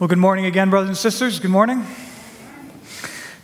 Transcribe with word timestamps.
Well, 0.00 0.08
good 0.08 0.16
morning 0.16 0.46
again, 0.46 0.70
brothers 0.70 0.88
and 0.88 0.96
sisters. 0.96 1.40
Good 1.40 1.50
morning. 1.50 1.84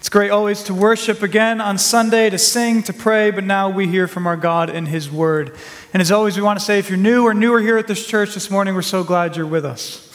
It's 0.01 0.09
great 0.09 0.31
always 0.31 0.63
to 0.63 0.73
worship 0.73 1.23
again 1.23 1.61
on 1.61 1.77
Sunday, 1.77 2.31
to 2.31 2.39
sing, 2.39 2.83
to 2.85 2.95
pray, 2.95 3.31
but 3.31 3.45
now 3.45 3.69
we 3.69 3.87
hear 3.87 4.09
from 4.09 4.27
our 4.27 4.39
God 4.39 4.71
in 4.71 4.87
His 4.87 5.11
Word. 5.11 5.55
And 5.93 6.01
as 6.01 6.11
always, 6.11 6.35
we 6.35 6.43
want 6.43 6.59
to 6.59 6.65
say 6.65 6.79
if 6.79 6.89
you're 6.89 6.97
new 6.97 7.27
or 7.27 7.35
newer 7.35 7.61
here 7.61 7.77
at 7.77 7.87
this 7.87 8.07
church 8.07 8.33
this 8.33 8.51
morning, 8.51 8.75
we're 8.75 8.81
so 8.81 9.05
glad 9.05 9.37
you're 9.37 9.45
with 9.45 9.67
us. 9.67 10.11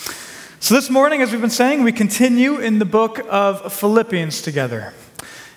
So, 0.59 0.73
this 0.73 0.89
morning, 0.89 1.21
as 1.21 1.31
we've 1.31 1.39
been 1.39 1.51
saying, 1.51 1.83
we 1.83 1.91
continue 1.91 2.57
in 2.57 2.79
the 2.79 2.85
book 2.85 3.23
of 3.29 3.71
Philippians 3.71 4.41
together. 4.41 4.95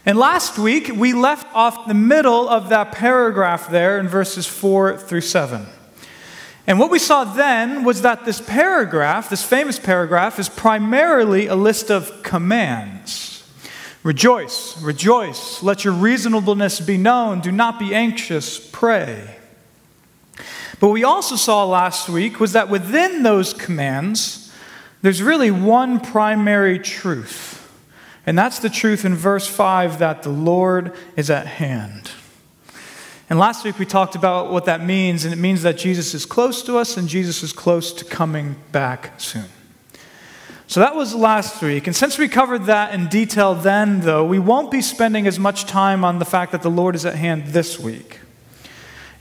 And 0.05 0.19
last 0.19 0.59
week, 0.59 0.91
we 0.95 1.15
left 1.15 1.47
off 1.55 1.89
the 1.89 1.95
middle 1.95 2.47
of 2.47 2.69
that 2.69 2.93
paragraph 2.93 3.71
there 3.71 3.99
in 3.99 4.07
verses 4.07 4.47
4 4.47 4.99
through 4.99 5.23
7. 5.23 5.65
And 6.67 6.79
what 6.79 6.91
we 6.91 6.99
saw 6.99 7.25
then 7.25 7.85
was 7.85 8.03
that 8.03 8.25
this 8.25 8.41
paragraph, 8.41 9.29
this 9.29 9.45
famous 9.45 9.79
paragraph, 9.79 10.39
is 10.39 10.49
primarily 10.49 11.47
a 11.47 11.55
list 11.55 11.91
of 11.91 12.23
commands. 12.23 13.43
Rejoice, 14.03 14.81
rejoice, 14.83 15.63
let 15.63 15.85
your 15.85 15.95
reasonableness 15.95 16.81
be 16.81 16.97
known, 16.97 17.41
do 17.41 17.51
not 17.53 17.79
be 17.79 17.95
anxious, 17.95 18.59
pray. 18.59 19.37
But 20.81 20.89
we 20.89 21.05
also 21.05 21.37
saw 21.37 21.65
last 21.65 22.09
week 22.09 22.41
was 22.41 22.53
that 22.53 22.69
within 22.69 23.23
those 23.23 23.55
commands, 23.55 24.53
there's 25.03 25.23
really 25.23 25.51
one 25.51 26.01
primary 26.01 26.79
truth. 26.79 27.61
And 28.27 28.39
that's 28.39 28.59
the 28.59 28.71
truth 28.71 29.05
in 29.05 29.15
verse 29.15 29.47
5 29.47 29.99
that 29.99 30.23
the 30.23 30.31
Lord 30.31 30.93
is 31.17 31.31
at 31.31 31.47
hand. 31.47 32.11
And 33.31 33.39
last 33.39 33.65
week 33.65 33.79
we 33.79 33.87
talked 33.87 34.15
about 34.15 34.53
what 34.53 34.67
that 34.67 34.85
means, 34.85 35.25
and 35.25 35.33
it 35.33 35.39
means 35.39 35.63
that 35.63 35.79
Jesus 35.79 36.13
is 36.13 36.27
close 36.27 36.63
to 36.65 36.77
us 36.77 36.97
and 36.97 37.09
Jesus 37.09 37.43
is 37.43 37.53
close 37.53 37.93
to 37.95 38.05
coming 38.05 38.57
back 38.71 39.19
soon. 39.19 39.47
So 40.67 40.81
that 40.81 40.95
was 40.95 41.15
last 41.15 41.63
week. 41.63 41.87
And 41.87 41.97
since 41.97 42.19
we 42.19 42.29
covered 42.29 42.65
that 42.65 42.93
in 42.93 43.09
detail 43.09 43.55
then, 43.55 44.01
though, 44.01 44.25
we 44.25 44.39
won't 44.39 44.71
be 44.71 44.83
spending 44.83 45.27
as 45.27 45.39
much 45.39 45.65
time 45.65 46.05
on 46.05 46.19
the 46.19 46.25
fact 46.25 46.53
that 46.53 46.63
the 46.63 46.71
Lord 46.71 46.95
is 46.95 47.07
at 47.07 47.15
hand 47.15 47.49
this 47.49 47.79
week. 47.79 48.21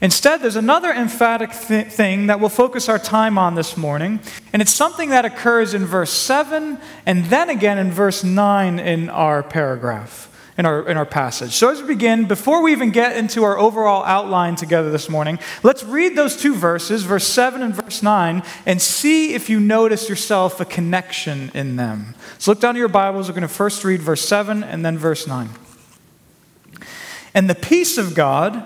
Instead, 0.01 0.41
there's 0.41 0.57
another 0.57 0.91
emphatic 0.91 1.51
th- 1.53 1.87
thing 1.87 2.27
that 2.27 2.41
we'll 2.41 2.49
focus 2.49 2.89
our 2.89 2.99
time 2.99 3.37
on 3.37 3.55
this 3.55 3.77
morning, 3.77 4.19
and 4.51 4.61
it's 4.61 4.73
something 4.73 5.11
that 5.11 5.23
occurs 5.23 5.73
in 5.73 5.85
verse 5.85 6.11
7 6.11 6.77
and 7.05 7.25
then 7.25 7.49
again 7.49 7.77
in 7.77 7.89
verse 7.89 8.21
9 8.21 8.79
in 8.79 9.09
our 9.09 9.41
paragraph 9.41 10.29
in 10.57 10.65
our, 10.65 10.87
in 10.87 10.97
our 10.97 11.05
passage. 11.05 11.53
So, 11.53 11.69
as 11.69 11.81
we 11.81 11.87
begin, 11.87 12.27
before 12.27 12.61
we 12.61 12.71
even 12.71 12.91
get 12.91 13.17
into 13.17 13.43
our 13.43 13.57
overall 13.57 14.03
outline 14.03 14.55
together 14.55 14.91
this 14.91 15.09
morning, 15.09 15.39
let's 15.63 15.83
read 15.83 16.15
those 16.15 16.37
two 16.37 16.53
verses, 16.53 17.03
verse 17.03 17.27
7 17.27 17.61
and 17.61 17.75
verse 17.75 18.03
9, 18.03 18.43
and 18.65 18.81
see 18.81 19.33
if 19.33 19.49
you 19.49 19.59
notice 19.59 20.09
yourself 20.09 20.59
a 20.59 20.65
connection 20.65 21.49
in 21.53 21.75
them. 21.75 22.15
So, 22.37 22.51
look 22.51 22.59
down 22.59 22.75
to 22.75 22.79
your 22.79 22.89
Bibles. 22.89 23.27
We're 23.27 23.35
going 23.35 23.41
to 23.43 23.47
first 23.47 23.83
read 23.83 24.01
verse 24.01 24.21
7 24.21 24.63
and 24.63 24.85
then 24.85 24.97
verse 24.97 25.27
9. 25.27 25.49
And 27.33 27.49
the 27.49 27.55
peace 27.55 27.97
of 27.97 28.13
God, 28.13 28.63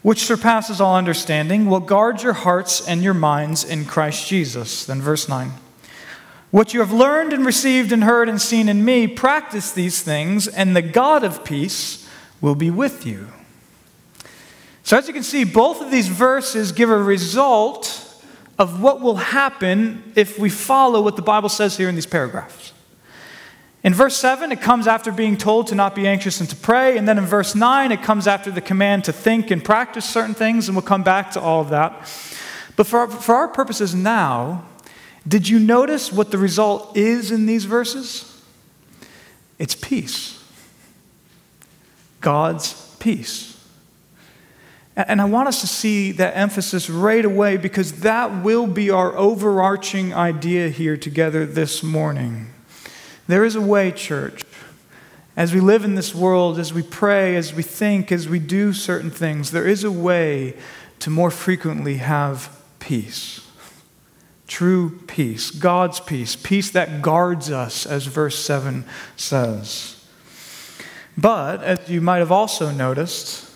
which 0.00 0.24
surpasses 0.24 0.80
all 0.80 0.96
understanding, 0.96 1.66
will 1.66 1.80
guard 1.80 2.22
your 2.22 2.32
hearts 2.32 2.86
and 2.88 3.02
your 3.02 3.14
minds 3.14 3.64
in 3.64 3.84
Christ 3.84 4.26
Jesus. 4.26 4.86
Then, 4.86 5.02
verse 5.02 5.28
9. 5.28 5.52
What 6.50 6.72
you 6.72 6.80
have 6.80 6.92
learned 6.92 7.32
and 7.32 7.44
received 7.44 7.92
and 7.92 8.04
heard 8.04 8.28
and 8.28 8.40
seen 8.40 8.68
in 8.68 8.84
me, 8.84 9.06
practice 9.06 9.70
these 9.70 10.02
things, 10.02 10.48
and 10.48 10.74
the 10.74 10.82
God 10.82 11.22
of 11.22 11.44
peace 11.44 12.08
will 12.40 12.54
be 12.54 12.70
with 12.70 13.04
you. 13.04 13.28
So, 14.82 14.96
as 14.96 15.06
you 15.06 15.12
can 15.12 15.22
see, 15.22 15.44
both 15.44 15.82
of 15.82 15.90
these 15.90 16.08
verses 16.08 16.72
give 16.72 16.88
a 16.88 16.96
result 16.96 18.04
of 18.58 18.80
what 18.80 19.02
will 19.02 19.16
happen 19.16 20.12
if 20.16 20.38
we 20.38 20.48
follow 20.48 21.02
what 21.02 21.16
the 21.16 21.22
Bible 21.22 21.50
says 21.50 21.76
here 21.76 21.90
in 21.90 21.94
these 21.94 22.06
paragraphs. 22.06 22.72
In 23.84 23.94
verse 23.94 24.16
7, 24.16 24.50
it 24.50 24.60
comes 24.60 24.86
after 24.86 25.12
being 25.12 25.36
told 25.36 25.66
to 25.68 25.74
not 25.74 25.94
be 25.94 26.08
anxious 26.08 26.40
and 26.40 26.48
to 26.48 26.56
pray. 26.56 26.96
And 26.96 27.06
then 27.06 27.18
in 27.18 27.26
verse 27.26 27.54
9, 27.54 27.92
it 27.92 28.02
comes 28.02 28.26
after 28.26 28.50
the 28.50 28.60
command 28.60 29.04
to 29.04 29.12
think 29.12 29.50
and 29.50 29.62
practice 29.62 30.08
certain 30.08 30.34
things, 30.34 30.68
and 30.68 30.76
we'll 30.76 30.82
come 30.82 31.04
back 31.04 31.30
to 31.32 31.40
all 31.40 31.60
of 31.60 31.68
that. 31.68 31.92
But 32.74 32.86
for 32.86 33.00
our, 33.00 33.08
for 33.08 33.34
our 33.34 33.48
purposes 33.48 33.94
now, 33.94 34.64
did 35.28 35.48
you 35.48 35.58
notice 35.58 36.12
what 36.12 36.30
the 36.30 36.38
result 36.38 36.96
is 36.96 37.30
in 37.30 37.46
these 37.46 37.66
verses? 37.66 38.40
It's 39.58 39.74
peace. 39.74 40.42
God's 42.20 42.96
peace. 42.98 43.54
And 44.96 45.20
I 45.20 45.26
want 45.26 45.46
us 45.46 45.60
to 45.60 45.68
see 45.68 46.10
that 46.12 46.36
emphasis 46.36 46.90
right 46.90 47.24
away 47.24 47.56
because 47.56 48.00
that 48.00 48.42
will 48.42 48.66
be 48.66 48.90
our 48.90 49.16
overarching 49.16 50.12
idea 50.12 50.70
here 50.70 50.96
together 50.96 51.46
this 51.46 51.84
morning. 51.84 52.52
There 53.28 53.44
is 53.44 53.54
a 53.54 53.60
way, 53.60 53.92
church. 53.92 54.42
As 55.36 55.54
we 55.54 55.60
live 55.60 55.84
in 55.84 55.94
this 55.94 56.12
world, 56.16 56.58
as 56.58 56.74
we 56.74 56.82
pray, 56.82 57.36
as 57.36 57.54
we 57.54 57.62
think, 57.62 58.10
as 58.10 58.28
we 58.28 58.40
do 58.40 58.72
certain 58.72 59.10
things, 59.10 59.52
there 59.52 59.68
is 59.68 59.84
a 59.84 59.92
way 59.92 60.56
to 60.98 61.10
more 61.10 61.30
frequently 61.30 61.98
have 61.98 62.60
peace. 62.80 63.47
True 64.48 64.98
peace, 65.06 65.50
God's 65.50 66.00
peace, 66.00 66.34
peace 66.34 66.70
that 66.70 67.02
guards 67.02 67.50
us, 67.50 67.84
as 67.84 68.06
verse 68.06 68.38
7 68.42 68.84
says. 69.14 70.02
But, 71.18 71.62
as 71.62 71.88
you 71.90 72.00
might 72.00 72.18
have 72.18 72.32
also 72.32 72.70
noticed, 72.70 73.48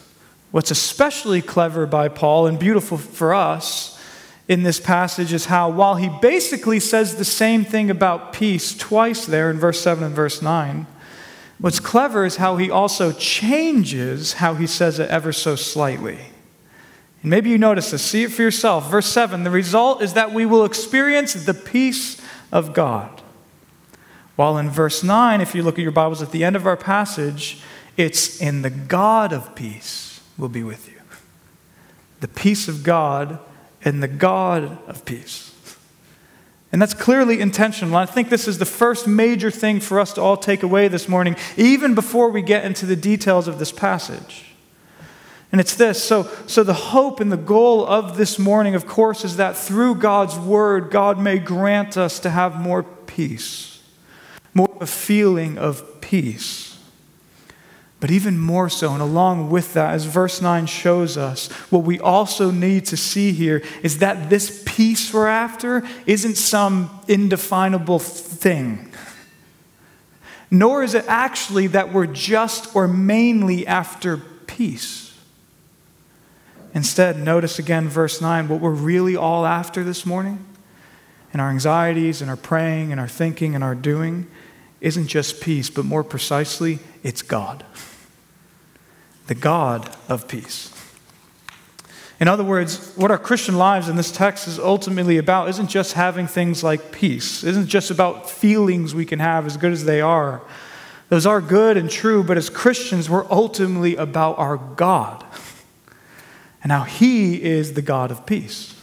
what's 0.51 0.71
especially 0.71 1.41
clever 1.41 1.87
by 1.87 2.09
Paul 2.09 2.47
and 2.47 2.59
beautiful 2.59 2.99
for 2.99 3.33
us 3.33 3.99
in 4.49 4.65
this 4.65 4.81
passage 4.81 5.33
is 5.33 5.47
how, 5.47 5.71
while 5.71 5.95
he 5.95 6.11
basically 6.21 6.79
says 6.79 7.17
the 7.17 7.25
same 7.25 7.65
thing 7.65 7.91
about 7.91 8.35
peace 8.35 8.77
twice 8.77 9.25
there 9.25 9.51
in 9.51 9.59
verse 9.59 9.81
7 9.81 10.05
and 10.05 10.15
verse 10.15 10.43
9, 10.43 10.87
what's 11.59 11.81
clever 11.81 12.27
is 12.27 12.37
how 12.37 12.59
he 12.59 12.71
also 12.71 13.13
changes 13.13 14.35
how 14.35 14.55
he 14.55 14.67
says 14.67 14.99
it 14.99 15.09
ever 15.09 15.33
so 15.33 15.57
slightly. 15.57 16.32
And 17.23 17.31
maybe 17.31 17.51
you 17.51 17.59
notice 17.59 17.91
this. 17.91 18.03
See 18.03 18.25
it 18.25 18.33
for 18.33 18.43
yourself. 18.43 18.91
Verse 18.91 19.07
7 19.07 19.45
the 19.45 19.51
result 19.51 20.03
is 20.03 20.15
that 20.15 20.33
we 20.33 20.45
will 20.45 20.65
experience 20.65 21.35
the 21.35 21.55
peace 21.55 22.21
of 22.51 22.75
God. 22.75 23.23
While 24.37 24.59
in 24.59 24.71
verse 24.71 25.03
9, 25.03 25.41
if 25.41 25.55
you 25.55 25.63
look 25.63 25.79
at 25.79 25.83
your 25.83 25.93
Bibles 25.93 26.23
at 26.23 26.33
the 26.33 26.43
end 26.43 26.57
of 26.57 26.67
our 26.67 26.77
passage, 26.77 27.61
it's 27.97 28.41
in 28.41 28.63
the 28.63 28.71
God 28.71 29.33
of 29.33 29.55
peace 29.55 30.21
will 30.39 30.49
be 30.49 30.63
with 30.63 30.89
you. 30.89 31.01
The 32.21 32.29
peace 32.29 32.67
of 32.67 32.83
God 32.83 33.39
and 33.85 34.03
the 34.03 34.09
God 34.09 34.79
of 34.89 35.05
peace. 35.05 35.51
And 36.73 36.81
that's 36.81 36.95
clearly 36.95 37.41
intentional. 37.41 37.97
I 37.97 38.07
think 38.07 38.31
this 38.31 38.49
is 38.49 38.59
the 38.59 38.65
first 38.65 39.07
major 39.07 39.51
thing 39.51 39.79
for 39.79 40.01
us 40.01 40.15
to 40.15 40.23
all 40.23 40.39
take 40.39 40.63
away 40.63 40.89
this 40.89 41.07
morning, 41.07 41.37
even 41.59 41.95
before 41.95 42.31
we 42.31 42.41
get 42.41 42.65
into 42.65 42.87
the 42.87 42.97
details 42.97 43.47
of 43.47 43.59
this 43.59 43.71
passage. 43.71 44.52
And 45.53 45.61
it's 45.61 45.75
this 45.75 46.03
so, 46.03 46.29
so, 46.47 46.65
the 46.65 46.73
hope 46.73 47.21
and 47.21 47.31
the 47.31 47.37
goal 47.37 47.87
of 47.87 48.17
this 48.17 48.39
morning, 48.39 48.75
of 48.75 48.87
course, 48.87 49.23
is 49.23 49.37
that 49.37 49.55
through 49.55 49.97
God's 49.97 50.39
word, 50.39 50.91
God 50.91 51.21
may 51.21 51.39
grant 51.39 51.99
us 51.99 52.19
to 52.21 52.31
have 52.31 52.57
more 52.57 52.83
peace, 52.83 53.83
more 54.55 54.71
of 54.75 54.81
a 54.81 54.87
feeling 54.87 55.59
of 55.59 56.01
peace. 56.01 56.79
But 58.01 58.11
even 58.11 58.39
more 58.39 58.69
so, 58.69 58.95
and 58.95 59.03
along 59.03 59.51
with 59.51 59.75
that, 59.75 59.95
as 59.95 60.07
verse 60.07 60.41
9 60.43 60.67
shows 60.67 61.17
us, 61.17 61.49
what 61.71 61.85
we 61.85 62.01
also 62.01 62.51
need 62.51 62.87
to 62.87 62.97
see 62.97 63.33
here 63.33 63.63
is 63.83 63.99
that 63.99 64.29
this 64.29 64.63
peace 64.67 65.13
we're 65.15 65.29
after 65.29 65.87
isn't 66.07 66.37
some 66.37 66.99
indefinable 67.07 68.01
thing. 68.01 68.93
Nor 70.51 70.83
is 70.83 70.95
it 70.95 71.05
actually 71.07 71.69
that 71.69 71.93
we're 71.93 72.07
just 72.07 72.75
or 72.75 72.89
mainly 72.89 73.67
after 73.67 74.17
peace. 74.17 75.02
Instead, 76.75 77.19
notice 77.19 77.59
again 77.59 77.89
verse 77.89 78.21
9 78.21 78.49
what 78.49 78.61
we're 78.61 78.71
really 78.71 79.15
all 79.15 79.45
after 79.45 79.85
this 79.85 80.07
morning 80.07 80.45
in 81.35 81.41
our 81.41 81.51
anxieties 81.51 82.21
and 82.21 82.31
our 82.31 82.37
praying 82.37 82.93
and 82.93 83.01
our 83.01 83.09
thinking 83.09 83.55
and 83.55 83.63
our 83.63 83.75
doing 83.75 84.27
isn't 84.81 85.07
just 85.07 85.41
peace, 85.41 85.71
but 85.71 85.85
more 85.85 86.03
precisely, 86.03 86.79
it's 87.03 87.23
God. 87.23 87.65
The 89.29 89.35
God 89.35 89.95
of 90.09 90.27
peace. 90.29 90.71
In 92.19 92.29
other 92.29 92.45
words, 92.45 92.93
what 92.97 93.11
our 93.11 93.19
Christian 93.19 93.57
lives 93.57 93.89
in 93.89 93.97
this 93.97 94.13
text 94.13 94.47
is 94.47 94.59
ultimately 94.59 95.19
about 95.19 95.49
isn't 95.49 95.69
just 95.69 95.95
having 95.95 96.27
things 96.27 96.63
like 96.63 96.93
peace, 96.93 97.43
isn't 97.43 97.67
just 97.67 97.91
about 97.91 98.31
feelings 98.31 98.95
we 98.95 99.05
can 99.05 99.19
have 99.19 99.47
as 99.47 99.57
good 99.57 99.73
as 99.73 99.85
they 99.85 100.01
are. 100.01 100.43
Those 101.09 101.27
are 101.27 101.41
good 101.41 101.77
and 101.77 101.91
true, 101.91 102.23
but 102.23 102.37
as 102.37 102.49
Christians, 102.49 103.11
we're 103.11 103.31
ultimately 103.31 103.97
about 103.97 104.39
our 104.39 104.57
God 104.57 105.25
and 106.63 106.71
how 106.71 106.83
He 106.83 107.43
is 107.43 107.75
the 107.75 107.83
God 107.83 108.11
of 108.11 108.27
peace. 108.27 108.75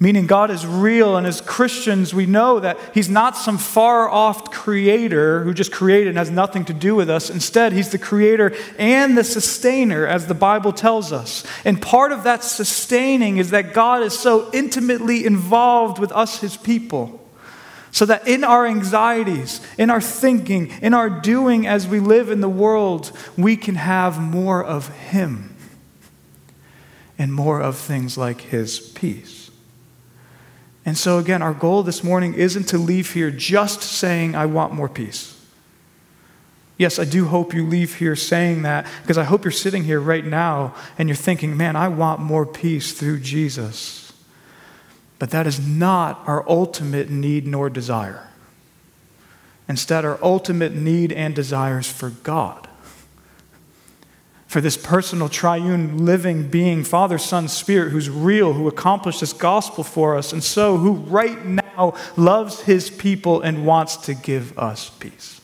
Meaning, 0.00 0.26
God 0.26 0.50
is 0.50 0.66
real, 0.66 1.16
and 1.16 1.26
as 1.26 1.40
Christians, 1.40 2.12
we 2.12 2.26
know 2.26 2.58
that 2.58 2.78
He's 2.92 3.08
not 3.08 3.36
some 3.36 3.56
far 3.56 4.08
off 4.08 4.50
creator 4.50 5.44
who 5.44 5.54
just 5.54 5.70
created 5.70 6.08
and 6.08 6.18
has 6.18 6.30
nothing 6.30 6.64
to 6.64 6.74
do 6.74 6.96
with 6.96 7.08
us. 7.08 7.30
Instead, 7.30 7.72
He's 7.72 7.90
the 7.90 7.98
creator 7.98 8.54
and 8.76 9.16
the 9.16 9.22
sustainer, 9.22 10.04
as 10.06 10.26
the 10.26 10.34
Bible 10.34 10.72
tells 10.72 11.12
us. 11.12 11.44
And 11.64 11.80
part 11.80 12.10
of 12.10 12.24
that 12.24 12.42
sustaining 12.42 13.36
is 13.36 13.50
that 13.50 13.72
God 13.72 14.02
is 14.02 14.18
so 14.18 14.50
intimately 14.52 15.24
involved 15.24 16.00
with 16.00 16.10
us, 16.12 16.40
His 16.40 16.56
people. 16.56 17.20
So 17.92 18.04
that 18.06 18.26
in 18.26 18.42
our 18.42 18.66
anxieties, 18.66 19.60
in 19.78 19.88
our 19.88 20.00
thinking, 20.00 20.72
in 20.82 20.92
our 20.92 21.08
doing 21.08 21.68
as 21.68 21.86
we 21.86 22.00
live 22.00 22.28
in 22.28 22.40
the 22.40 22.48
world, 22.48 23.12
we 23.38 23.56
can 23.56 23.76
have 23.76 24.20
more 24.20 24.62
of 24.62 24.88
Him 24.88 25.53
and 27.18 27.32
more 27.32 27.60
of 27.60 27.76
things 27.76 28.18
like 28.18 28.40
His 28.40 28.78
peace. 28.78 29.50
And 30.84 30.98
so, 30.98 31.18
again, 31.18 31.40
our 31.40 31.54
goal 31.54 31.82
this 31.82 32.04
morning 32.04 32.34
isn't 32.34 32.64
to 32.64 32.78
leave 32.78 33.12
here 33.12 33.30
just 33.30 33.82
saying, 33.82 34.34
I 34.34 34.46
want 34.46 34.74
more 34.74 34.88
peace. 34.88 35.30
Yes, 36.76 36.98
I 36.98 37.04
do 37.04 37.26
hope 37.26 37.54
you 37.54 37.66
leave 37.66 37.96
here 37.96 38.16
saying 38.16 38.62
that 38.62 38.86
because 39.02 39.16
I 39.16 39.24
hope 39.24 39.44
you're 39.44 39.52
sitting 39.52 39.84
here 39.84 40.00
right 40.00 40.24
now 40.24 40.74
and 40.98 41.08
you're 41.08 41.16
thinking, 41.16 41.56
man, 41.56 41.76
I 41.76 41.88
want 41.88 42.20
more 42.20 42.44
peace 42.44 42.92
through 42.92 43.20
Jesus. 43.20 44.12
But 45.18 45.30
that 45.30 45.46
is 45.46 45.64
not 45.64 46.22
our 46.26 46.44
ultimate 46.48 47.08
need 47.10 47.46
nor 47.46 47.70
desire. 47.70 48.28
Instead, 49.68 50.04
our 50.04 50.18
ultimate 50.22 50.74
need 50.74 51.12
and 51.12 51.34
desire 51.34 51.78
is 51.78 51.90
for 51.90 52.10
God. 52.10 52.68
For 54.54 54.60
this 54.60 54.76
personal, 54.76 55.28
triune, 55.28 56.04
living 56.04 56.46
being, 56.46 56.84
Father, 56.84 57.18
Son, 57.18 57.48
Spirit, 57.48 57.90
who's 57.90 58.08
real, 58.08 58.52
who 58.52 58.68
accomplished 58.68 59.18
this 59.18 59.32
gospel 59.32 59.82
for 59.82 60.16
us, 60.16 60.32
and 60.32 60.44
so 60.44 60.76
who 60.76 60.92
right 60.92 61.44
now 61.44 61.94
loves 62.16 62.60
his 62.60 62.88
people 62.88 63.40
and 63.40 63.66
wants 63.66 63.96
to 63.96 64.14
give 64.14 64.56
us 64.56 64.90
peace. 64.90 65.40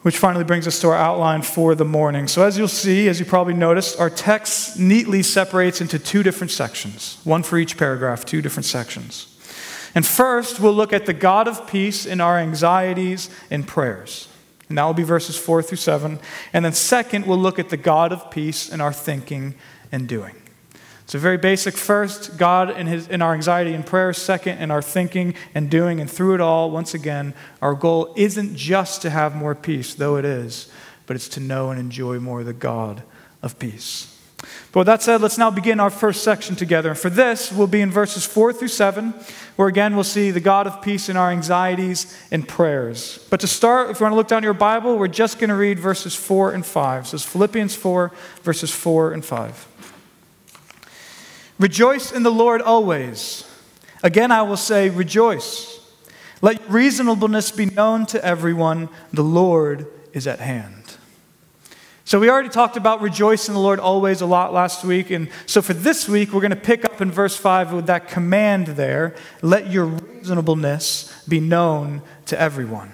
Which 0.00 0.16
finally 0.16 0.44
brings 0.44 0.66
us 0.66 0.80
to 0.80 0.88
our 0.88 0.96
outline 0.96 1.42
for 1.42 1.74
the 1.74 1.84
morning. 1.84 2.28
So, 2.28 2.44
as 2.44 2.56
you'll 2.56 2.66
see, 2.66 3.08
as 3.08 3.20
you 3.20 3.26
probably 3.26 3.52
noticed, 3.52 4.00
our 4.00 4.08
text 4.08 4.78
neatly 4.78 5.22
separates 5.22 5.82
into 5.82 5.98
two 5.98 6.22
different 6.22 6.50
sections, 6.50 7.18
one 7.24 7.42
for 7.42 7.58
each 7.58 7.76
paragraph, 7.76 8.24
two 8.24 8.40
different 8.40 8.64
sections. 8.64 9.38
And 9.94 10.06
first, 10.06 10.60
we'll 10.60 10.72
look 10.72 10.94
at 10.94 11.04
the 11.04 11.12
God 11.12 11.46
of 11.46 11.66
peace 11.66 12.06
in 12.06 12.22
our 12.22 12.38
anxieties 12.38 13.28
and 13.50 13.68
prayers. 13.68 14.28
And 14.72 14.78
that 14.78 14.84
will 14.84 14.94
be 14.94 15.02
verses 15.02 15.36
4 15.36 15.62
through 15.62 15.76
7. 15.76 16.18
And 16.54 16.64
then, 16.64 16.72
second, 16.72 17.26
we'll 17.26 17.36
look 17.36 17.58
at 17.58 17.68
the 17.68 17.76
God 17.76 18.10
of 18.10 18.30
peace 18.30 18.70
in 18.70 18.80
our 18.80 18.90
thinking 18.90 19.54
and 19.92 20.08
doing. 20.08 20.34
So, 21.04 21.18
very 21.18 21.36
basic 21.36 21.76
first, 21.76 22.38
God 22.38 22.70
in, 22.70 22.86
his, 22.86 23.06
in 23.06 23.20
our 23.20 23.34
anxiety 23.34 23.74
and 23.74 23.84
prayer. 23.84 24.14
Second, 24.14 24.60
in 24.60 24.70
our 24.70 24.80
thinking 24.80 25.34
and 25.54 25.68
doing. 25.68 26.00
And 26.00 26.10
through 26.10 26.36
it 26.36 26.40
all, 26.40 26.70
once 26.70 26.94
again, 26.94 27.34
our 27.60 27.74
goal 27.74 28.14
isn't 28.16 28.56
just 28.56 29.02
to 29.02 29.10
have 29.10 29.36
more 29.36 29.54
peace, 29.54 29.94
though 29.94 30.16
it 30.16 30.24
is, 30.24 30.72
but 31.04 31.16
it's 31.16 31.28
to 31.28 31.40
know 31.40 31.68
and 31.68 31.78
enjoy 31.78 32.18
more 32.18 32.42
the 32.42 32.54
God 32.54 33.02
of 33.42 33.58
peace. 33.58 34.11
But 34.72 34.80
with 34.80 34.86
that 34.86 35.02
said, 35.02 35.20
let's 35.20 35.38
now 35.38 35.50
begin 35.50 35.80
our 35.80 35.90
first 35.90 36.24
section 36.24 36.56
together. 36.56 36.90
And 36.90 36.98
for 36.98 37.10
this, 37.10 37.52
we'll 37.52 37.66
be 37.66 37.80
in 37.80 37.90
verses 37.90 38.24
4 38.26 38.52
through 38.52 38.68
7, 38.68 39.14
where 39.56 39.68
again 39.68 39.94
we'll 39.94 40.04
see 40.04 40.30
the 40.30 40.40
God 40.40 40.66
of 40.66 40.82
peace 40.82 41.08
in 41.08 41.16
our 41.16 41.30
anxieties 41.30 42.16
and 42.30 42.48
prayers. 42.48 43.26
But 43.30 43.40
to 43.40 43.46
start, 43.46 43.90
if 43.90 44.00
you 44.00 44.04
want 44.04 44.12
to 44.12 44.16
look 44.16 44.28
down 44.28 44.42
your 44.42 44.54
Bible, 44.54 44.98
we're 44.98 45.08
just 45.08 45.38
going 45.38 45.50
to 45.50 45.56
read 45.56 45.78
verses 45.78 46.14
4 46.14 46.52
and 46.52 46.64
5. 46.64 47.08
So 47.08 47.14
it's 47.16 47.24
Philippians 47.24 47.74
4, 47.74 48.12
verses 48.42 48.70
4 48.70 49.12
and 49.12 49.24
5. 49.24 49.68
Rejoice 51.58 52.10
in 52.10 52.22
the 52.22 52.30
Lord 52.30 52.60
always. 52.60 53.48
Again, 54.02 54.32
I 54.32 54.42
will 54.42 54.56
say, 54.56 54.88
rejoice. 54.90 55.80
Let 56.40 56.68
reasonableness 56.68 57.52
be 57.52 57.66
known 57.66 58.04
to 58.06 58.24
everyone. 58.24 58.88
The 59.12 59.22
Lord 59.22 59.86
is 60.12 60.26
at 60.26 60.40
hand. 60.40 60.81
So, 62.04 62.18
we 62.18 62.28
already 62.28 62.48
talked 62.48 62.76
about 62.76 63.00
rejoice 63.00 63.48
in 63.48 63.54
the 63.54 63.60
Lord 63.60 63.78
always 63.78 64.20
a 64.20 64.26
lot 64.26 64.52
last 64.52 64.84
week. 64.84 65.10
And 65.10 65.28
so, 65.46 65.62
for 65.62 65.72
this 65.72 66.08
week, 66.08 66.32
we're 66.32 66.40
going 66.40 66.50
to 66.50 66.56
pick 66.56 66.84
up 66.84 67.00
in 67.00 67.10
verse 67.12 67.36
5 67.36 67.72
with 67.72 67.86
that 67.86 68.08
command 68.08 68.68
there 68.68 69.14
let 69.40 69.70
your 69.70 69.86
reasonableness 69.86 71.24
be 71.28 71.38
known 71.38 72.02
to 72.26 72.40
everyone. 72.40 72.92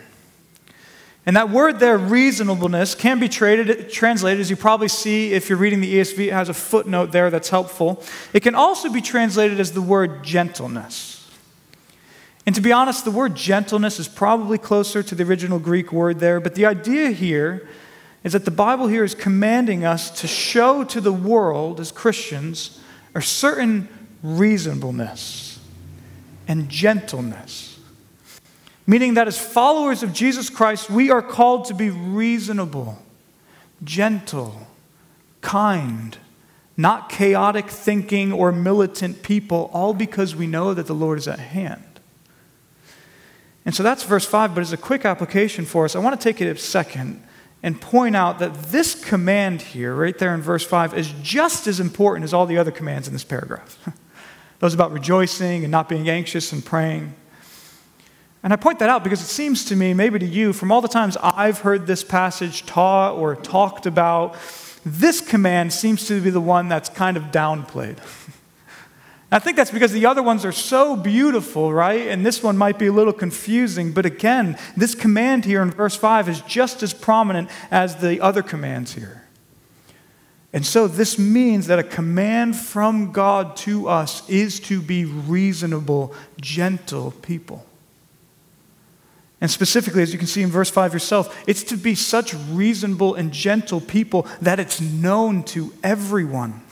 And 1.29 1.37
that 1.37 1.51
word 1.51 1.79
there, 1.79 1.99
reasonableness, 1.99 2.95
can 2.95 3.21
be 3.21 3.29
traded, 3.29 3.91
translated, 3.91 4.41
as 4.41 4.49
you 4.49 4.57
probably 4.57 4.89
see 4.89 5.35
if 5.35 5.51
you're 5.51 5.59
reading 5.59 5.83
the 5.83 5.97
ESV, 5.97 6.29
it 6.29 6.33
has 6.33 6.49
a 6.49 6.55
footnote 6.55 7.13
there 7.13 7.29
that's 7.29 7.51
helpful. 7.51 8.03
It 8.33 8.41
can 8.41 8.55
also 8.55 8.91
be 8.91 9.03
translated 9.03 9.61
as 9.61 9.73
the 9.73 9.83
word 9.83 10.25
gentleness. 10.25 11.31
And 12.47 12.55
to 12.55 12.63
be 12.63 12.73
honest, 12.73 13.05
the 13.05 13.11
word 13.11 13.35
gentleness 13.35 13.99
is 13.99 14.09
probably 14.09 14.57
closer 14.57 15.03
to 15.03 15.15
the 15.15 15.23
original 15.23 15.59
Greek 15.59 15.93
word 15.93 16.19
there, 16.19 16.41
but 16.41 16.55
the 16.55 16.65
idea 16.65 17.11
here 17.11 17.69
is 18.25 18.32
that 18.32 18.44
the 18.44 18.50
Bible 18.50 18.88
here 18.88 19.05
is 19.05 19.15
commanding 19.15 19.85
us 19.85 20.11
to 20.20 20.26
show 20.26 20.85
to 20.85 21.00
the 21.00 21.12
world 21.12 21.81
as 21.81 21.93
Christians 21.93 22.81
a 23.15 23.23
certain 23.23 23.88
reasonableness 24.23 25.61
and 26.47 26.69
gentleness 26.69 27.69
meaning 28.88 29.15
that 29.15 29.29
as 29.29 29.38
followers 29.38 30.03
of 30.03 30.15
Jesus 30.15 30.49
Christ, 30.49 30.88
we 30.88 31.11
are 31.11 31.20
called 31.20 31.67
to 31.67 31.75
be 31.75 31.91
reasonable, 31.91 32.99
gentle, 33.85 34.67
kind, 35.43 36.17
not 36.75 37.11
chaotic 37.11 37.69
thinking 37.69 38.32
or 38.32 38.50
militant 38.50 39.23
people, 39.23 39.71
all 39.75 39.93
because 39.93 40.35
we 40.35 40.47
know 40.47 40.73
that 40.73 40.87
the 40.87 40.94
Lord 40.94 41.19
is 41.19 41.29
at 41.29 41.38
hand. 41.38 41.85
And 43.67 43.75
so 43.75 43.82
that's 43.82 44.05
verse 44.05 44.25
5, 44.25 44.55
but 44.55 44.62
as 44.62 44.73
a 44.73 44.79
quick 44.79 45.05
application 45.05 45.67
for 45.67 45.85
us, 45.85 45.94
I 45.94 45.99
want 45.99 46.19
to 46.19 46.25
take 46.25 46.41
it 46.41 46.50
a 46.50 46.59
second 46.59 47.23
and 47.63 47.81
point 47.81 48.15
out 48.15 48.39
that 48.39 48.55
this 48.55 48.95
command 48.95 49.61
here, 49.61 49.95
right 49.95 50.17
there 50.17 50.35
in 50.35 50.41
verse 50.41 50.65
5, 50.65 50.95
is 50.95 51.13
just 51.23 51.67
as 51.67 51.81
important 51.81 52.25
as 52.25 52.33
all 52.33 52.47
the 52.47 52.59
other 52.59 52.71
commands 52.71 53.09
in 53.09 53.13
this 53.13 53.25
paragraph. 53.25 53.79
Those 54.61 54.75
about 54.75 54.93
rejoicing 54.93 55.65
and 55.65 55.71
not 55.71 55.89
being 55.89 56.09
anxious 56.09 56.53
and 56.53 56.65
praying. 56.65 57.15
And 58.43 58.53
I 58.53 58.57
point 58.57 58.79
that 58.79 58.89
out 58.89 59.03
because 59.03 59.21
it 59.21 59.27
seems 59.27 59.65
to 59.67 59.77
me, 59.77 59.95
maybe 59.95 60.19
to 60.19 60.27
you, 60.27 60.53
from 60.53 60.71
all 60.71 60.81
the 60.81 60.89
times 60.89 61.17
I've 61.23 61.61
heard 61.61 61.87
this 61.87 62.05
passage 62.05 62.65
taught 62.67 63.15
or 63.15 63.35
talked 63.35 63.87
about, 63.87 64.37
this 64.85 65.21
command 65.21 65.73
seems 65.73 66.07
to 66.07 66.21
be 66.21 66.31
the 66.31 66.41
one 66.41 66.69
that's 66.69 66.89
kind 66.89 67.17
of 67.17 67.25
downplayed. 67.25 67.99
I 69.31 69.39
think 69.39 69.59
that's 69.59 69.71
because 69.71 69.93
the 69.93 70.07
other 70.07 70.23
ones 70.23 70.45
are 70.47 70.53
so 70.53 70.97
beautiful, 70.97 71.73
right? 71.73 72.09
And 72.09 72.25
this 72.25 72.43
one 72.43 72.57
might 72.57 72.79
be 72.79 72.87
a 72.87 72.93
little 72.93 73.13
confusing. 73.13 73.93
But 73.93 74.07
again, 74.07 74.57
this 74.75 74.95
command 74.95 75.45
here 75.45 75.61
in 75.61 75.71
verse 75.71 75.95
5 75.95 76.31
is 76.31 76.41
just 76.43 76.83
as 76.83 76.95
prominent 76.95 77.51
as 77.71 77.97
the 77.97 78.21
other 78.23 78.43
commands 78.43 78.95
here. 78.95 79.29
And 80.53 80.65
so 80.65 80.89
this 80.89 81.19
means 81.19 81.67
that 81.67 81.79
a 81.79 81.83
command 81.83 82.57
from 82.57 83.13
God 83.13 83.55
to 83.59 83.87
us 83.87 84.27
is 84.31 84.61
to 84.61 84.81
be 84.81 85.05
reasonable, 85.05 86.15
gentle 86.41 87.11
people. 87.11 87.67
And 89.41 89.51
specifically, 89.51 90.02
as 90.02 90.12
you 90.12 90.19
can 90.19 90.26
see 90.26 90.43
in 90.43 90.50
verse 90.50 90.71
5 90.71 90.95
yourself, 90.95 91.45
it's 91.47 91.62
to 91.64 91.76
be 91.76 91.95
such 91.95 92.35
reasonable 92.50 93.14
and 93.14 93.31
gentle 93.31 93.81
people 93.81 94.26
that 94.41 94.59
it's 94.59 94.81
known 94.81 95.45
to 95.45 95.73
everyone. 95.83 96.62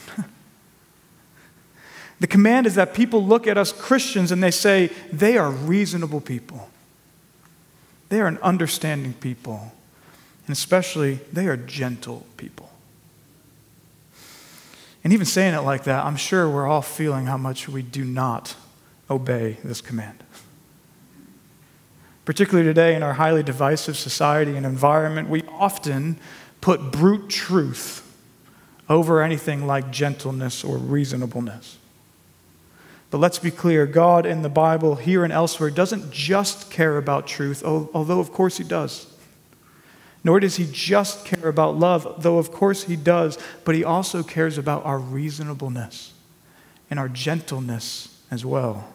The 2.21 2.27
command 2.27 2.67
is 2.67 2.77
that 2.77 2.95
people 2.95 3.25
look 3.25 3.47
at 3.47 3.59
us 3.59 3.73
Christians 3.73 4.33
and 4.33 4.43
they 4.43 4.51
say, 4.51 4.91
they 5.13 5.37
are 5.37 5.51
reasonable 5.51 6.21
people. 6.21 6.71
They 8.09 8.21
are 8.21 8.27
an 8.27 8.39
understanding 8.39 9.13
people. 9.15 9.73
And 10.47 10.53
especially, 10.53 11.21
they 11.33 11.47
are 11.49 11.57
gentle 11.57 12.25
people. 12.37 12.71
And 15.05 15.13
even 15.13 15.27
saying 15.27 15.55
it 15.55 15.61
like 15.61 15.85
that, 15.85 16.05
I'm 16.05 16.17
sure 16.17 16.49
we're 16.49 16.67
all 16.67 16.83
feeling 16.83 17.27
how 17.27 17.37
much 17.37 17.69
we 17.69 17.83
do 17.83 18.05
not 18.05 18.57
obey 19.11 19.59
this 19.63 19.81
command. 19.81 20.25
Particularly 22.25 22.69
today 22.69 22.95
in 22.95 23.03
our 23.03 23.13
highly 23.13 23.43
divisive 23.43 23.97
society 23.97 24.57
and 24.57 24.67
environment, 24.67 25.29
we 25.29 25.43
often 25.43 26.19
put 26.61 26.91
brute 26.91 27.29
truth 27.29 28.03
over 28.89 29.23
anything 29.23 29.67
like 29.67 29.93
gentleness 29.93 30.65
or 30.65 30.77
reasonableness. 30.77 31.79
But 33.11 33.19
let's 33.19 33.39
be 33.39 33.51
clear 33.51 33.87
God 33.87 34.27
in 34.27 34.43
the 34.43 34.49
Bible, 34.49 34.97
here 34.97 35.23
and 35.23 35.33
elsewhere, 35.33 35.71
doesn't 35.71 36.11
just 36.11 36.71
care 36.71 36.97
about 36.97 37.27
truth, 37.27 37.63
although 37.65 38.21
of 38.21 38.33
course 38.33 38.59
He 38.59 38.65
does. 38.65 39.13
Nor 40.25 40.41
does 40.41 40.57
He 40.57 40.69
just 40.71 41.25
care 41.25 41.49
about 41.49 41.79
love, 41.79 42.23
though 42.23 42.39
of 42.39 42.51
course 42.51 42.85
He 42.85 42.97
does, 42.97 43.39
but 43.65 43.75
He 43.75 43.85
also 43.85 44.23
cares 44.23 44.59
about 44.59 44.85
our 44.85 44.99
reasonableness 44.99 46.15
and 46.91 46.99
our 46.99 47.09
gentleness 47.09 48.23
as 48.31 48.45
well. 48.45 48.93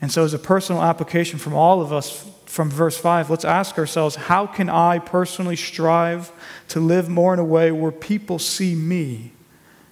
And 0.00 0.10
so, 0.10 0.24
as 0.24 0.34
a 0.34 0.38
personal 0.38 0.82
application 0.82 1.38
from 1.38 1.54
all 1.54 1.80
of 1.80 1.92
us 1.92 2.28
from 2.46 2.68
verse 2.68 2.98
5, 2.98 3.30
let's 3.30 3.44
ask 3.44 3.78
ourselves 3.78 4.16
how 4.16 4.46
can 4.46 4.68
I 4.68 4.98
personally 4.98 5.54
strive 5.54 6.32
to 6.68 6.80
live 6.80 7.08
more 7.08 7.32
in 7.32 7.38
a 7.38 7.44
way 7.44 7.70
where 7.70 7.92
people 7.92 8.40
see 8.40 8.74
me 8.74 9.30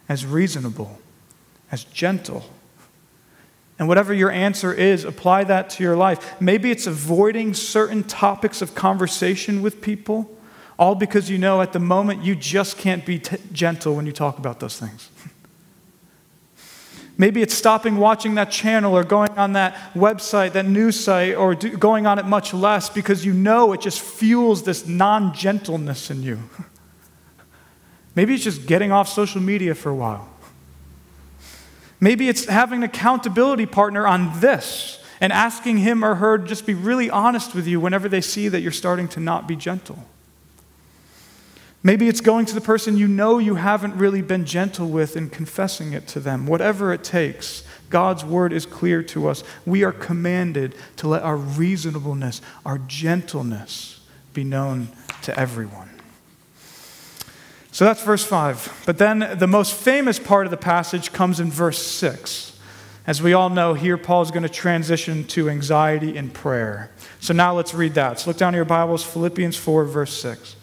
as 0.09 0.27
reasonable, 0.27 0.99
as 1.71 1.85
gentle? 1.85 2.45
And 3.81 3.89
whatever 3.89 4.13
your 4.13 4.31
answer 4.31 4.75
is, 4.75 5.05
apply 5.05 5.45
that 5.45 5.71
to 5.71 5.83
your 5.83 5.97
life. 5.97 6.39
Maybe 6.39 6.71
it's 6.71 6.87
avoiding 6.87 7.55
certain 7.55 8.05
topics 8.05 8.61
of 8.61 8.75
conversation 8.75 9.63
with 9.63 9.81
people, 9.81 10.31
all 10.79 10.95
because 10.95 11.31
you 11.31 11.39
know 11.39 11.63
at 11.63 11.73
the 11.73 11.79
moment 11.79 12.23
you 12.23 12.37
just 12.37 12.77
can't 12.77 13.07
be 13.07 13.19
t- 13.19 13.39
gentle 13.53 13.97
when 13.97 14.05
you 14.05 14.13
talk 14.13 14.37
about 14.37 14.61
those 14.61 14.79
things. 14.79 15.09
Maybe 17.17 17.41
it's 17.41 17.55
stopping 17.55 17.97
watching 17.97 18.35
that 18.35 18.51
channel 18.51 18.95
or 18.95 19.03
going 19.03 19.31
on 19.31 19.55
that 19.55 19.95
website, 19.95 20.53
that 20.53 20.67
news 20.67 21.01
site, 21.03 21.35
or 21.35 21.55
do, 21.55 21.75
going 21.75 22.07
on 22.07 22.19
it 22.19 22.27
much 22.27 22.53
less 22.53 22.91
because 22.91 23.25
you 23.25 23.33
know 23.33 23.73
it 23.73 23.81
just 23.81 24.03
fuels 24.03 24.63
this 24.65 24.87
non 24.87 25.33
gentleness 25.33 26.11
in 26.11 26.23
you. 26.23 26.39
Maybe 28.15 28.35
it's 28.35 28.45
just 28.45 28.67
getting 28.67 28.93
off 28.93 29.09
social 29.09 29.41
media 29.41 29.75
for 29.75 29.89
a 29.89 29.95
while. 29.95 30.30
Maybe 32.01 32.29
it's 32.29 32.47
having 32.47 32.79
an 32.79 32.83
accountability 32.85 33.67
partner 33.67 34.07
on 34.07 34.41
this 34.41 34.99
and 35.21 35.33
asking 35.33 35.79
him 35.79 36.03
or 36.03 36.15
her 36.15 36.39
to 36.39 36.45
just 36.45 36.65
be 36.65 36.75
really 36.75 37.11
honest 37.11 37.55
with 37.55 37.67
you 37.67 37.79
whenever 37.79 38.09
they 38.09 38.23
see 38.23 38.49
that 38.49 38.61
you're 38.61 38.73
starting 38.73 39.07
to 39.09 39.21
not 39.21 39.47
be 39.47 39.55
gentle. 39.55 40.07
Maybe 41.83 42.09
it's 42.09 42.21
going 42.21 42.47
to 42.47 42.55
the 42.55 42.61
person 42.61 42.97
you 42.97 43.09
know 43.09 43.39
you 43.39 43.55
haven't 43.55 43.97
really 43.97 44.21
been 44.21 44.45
gentle 44.45 44.89
with 44.89 45.17
and 45.17 45.33
confessing 45.33 45.93
it 45.93 46.07
to 46.09 46.21
them. 46.21 46.47
Whatever 46.47 46.93
it 46.93 47.05
takes, 47.05 47.65
God's 47.89 48.25
word 48.25 48.53
is 48.53 48.67
clear 48.67 49.03
to 49.05 49.29
us. 49.29 49.43
We 49.65 49.83
are 49.85 49.93
commanded 49.93 50.75
to 50.97 51.09
let 51.09 51.23
our 51.23 51.37
reasonableness, 51.37 52.43
our 52.67 52.79
gentleness 52.79 54.01
be 54.35 54.45
known 54.45 54.89
to 55.23 55.39
everyone. 55.39 55.89
So 57.73 57.85
that's 57.85 58.03
verse 58.03 58.25
5. 58.25 58.85
But 58.87 58.99
then 58.99 59.37
the 59.39 59.47
most 59.47 59.75
famous 59.75 60.19
part 60.19 60.47
of 60.47 60.51
the 60.51 60.57
passage 60.57 61.13
comes 61.13 61.41
in 61.41 61.51
verse 61.51 61.85
6. 61.85 62.59
As 63.07 63.23
we 63.23 63.33
all 63.33 63.49
know, 63.49 63.75
here 63.75 63.97
Paul 63.97 64.23
is 64.23 64.31
going 64.31 64.43
to 64.43 64.49
transition 64.49 65.25
to 65.29 65.49
anxiety 65.49 66.17
and 66.17 66.33
prayer. 66.33 66.91
So 67.21 67.33
now 67.33 67.55
let's 67.55 67.75
read 67.75 67.95
that. 67.95 68.21
So 68.21 68.31
look 68.31 68.37
down 68.37 68.55
in 68.55 68.57
your 68.57 68.65
Bibles, 68.65 69.05
Philippians 69.05 69.57
4, 69.57 69.85
verse 69.85 70.21
6. 70.21 70.57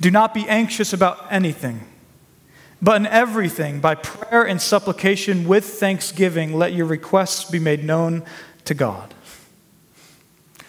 Do 0.00 0.10
not 0.10 0.34
be 0.34 0.48
anxious 0.48 0.92
about 0.92 1.26
anything, 1.30 1.80
but 2.80 2.96
in 2.96 3.06
everything, 3.06 3.80
by 3.80 3.96
prayer 3.96 4.46
and 4.46 4.62
supplication 4.62 5.48
with 5.48 5.64
thanksgiving, 5.64 6.54
let 6.54 6.72
your 6.72 6.86
requests 6.86 7.50
be 7.50 7.58
made 7.58 7.82
known 7.82 8.24
to 8.64 8.74
God. 8.74 9.14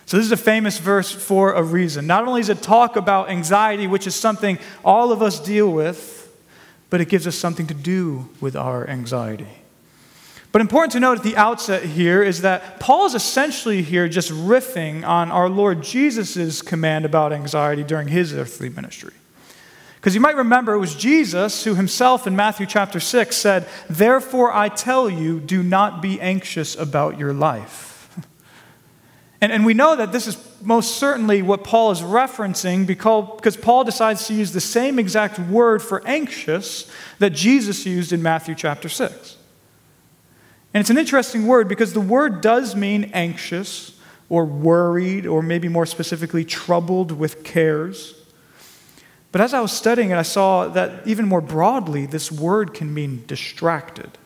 So, 0.10 0.18
this 0.18 0.26
is 0.26 0.32
a 0.32 0.38
famous 0.38 0.80
verse 0.80 1.12
for 1.12 1.54
a 1.54 1.62
reason. 1.62 2.08
Not 2.08 2.28
only 2.28 2.42
does 2.42 2.50
it 2.50 2.64
talk 2.64 2.96
about 2.96 3.30
anxiety, 3.30 3.86
which 3.86 4.08
is 4.08 4.16
something 4.16 4.58
all 4.84 5.12
of 5.12 5.22
us 5.22 5.40
deal 5.40 5.72
with, 5.72 6.36
but 6.90 7.00
it 7.00 7.10
gives 7.10 7.28
us 7.28 7.36
something 7.36 7.68
to 7.68 7.76
do 7.76 8.28
with 8.42 8.56
our 8.56 8.90
anxiety. 8.90 9.46
But 10.52 10.62
important 10.62 10.94
to 10.94 11.00
note 11.00 11.20
at 11.20 11.24
the 11.24 11.38
outset 11.38 11.84
here 11.84 12.24
is 12.24 12.42
that 12.42 12.80
Paul 12.80 13.06
is 13.06 13.14
essentially 13.14 13.84
here 13.84 14.10
just 14.10 14.32
riffing 14.32 15.08
on 15.08 15.30
our 15.30 15.48
Lord 15.48 15.84
Jesus' 15.84 16.64
command 16.64 17.06
about 17.06 17.32
anxiety 17.32 17.84
during 17.84 18.08
his 18.08 18.34
earthly 18.34 18.70
ministry. 18.70 19.14
Because 19.98 20.16
you 20.16 20.22
might 20.22 20.38
remember 20.38 20.74
it 20.74 20.80
was 20.80 20.96
Jesus 20.96 21.66
who 21.66 21.76
himself 21.76 22.26
in 22.26 22.36
Matthew 22.36 22.66
chapter 22.66 23.00
6 23.00 23.38
said, 23.38 23.68
Therefore 23.88 24.52
I 24.52 24.70
tell 24.70 25.08
you, 25.08 25.40
do 25.40 25.62
not 25.62 26.02
be 26.02 26.20
anxious 26.20 26.76
about 26.76 27.20
your 27.20 27.32
life. 27.32 27.89
And, 29.42 29.52
and 29.52 29.66
we 29.66 29.74
know 29.74 29.96
that 29.96 30.12
this 30.12 30.28
is 30.28 30.38
most 30.62 30.98
certainly 30.98 31.42
what 31.42 31.64
Paul 31.64 31.92
is 31.92 32.02
referencing 32.02 32.86
because, 32.86 33.36
because 33.38 33.56
Paul 33.56 33.84
decides 33.86 34.28
to 34.28 34.34
use 34.34 34.52
the 34.52 34.62
same 34.62 35.00
exact 35.00 35.40
word 35.40 35.82
for 35.82 36.06
anxious 36.06 36.92
that 37.20 37.32
Jesus 37.32 37.86
used 37.86 38.12
in 38.12 38.22
Matthew 38.22 38.54
chapter 38.56 38.90
6. 38.90 39.38
And 40.74 40.82
it's 40.82 40.90
an 40.90 40.98
interesting 40.98 41.48
word 41.48 41.68
because 41.68 41.94
the 41.94 42.02
word 42.02 42.42
does 42.42 42.76
mean 42.76 43.12
anxious 43.14 43.98
or 44.28 44.46
worried 44.46 45.26
or 45.26 45.42
maybe 45.42 45.68
more 45.68 45.86
specifically 45.86 46.44
troubled 46.46 47.12
with 47.12 47.44
cares. 47.44 48.16
But 49.32 49.42
as 49.42 49.54
I 49.54 49.62
was 49.62 49.72
studying 49.72 50.12
it, 50.12 50.16
I 50.16 50.24
saw 50.24 50.68
that 50.70 51.08
even 51.08 51.28
more 51.28 51.42
broadly, 51.42 52.06
this 52.06 52.32
word 52.32 52.74
can 52.74 52.94
mean 52.94 53.24
distracted. 53.26 54.18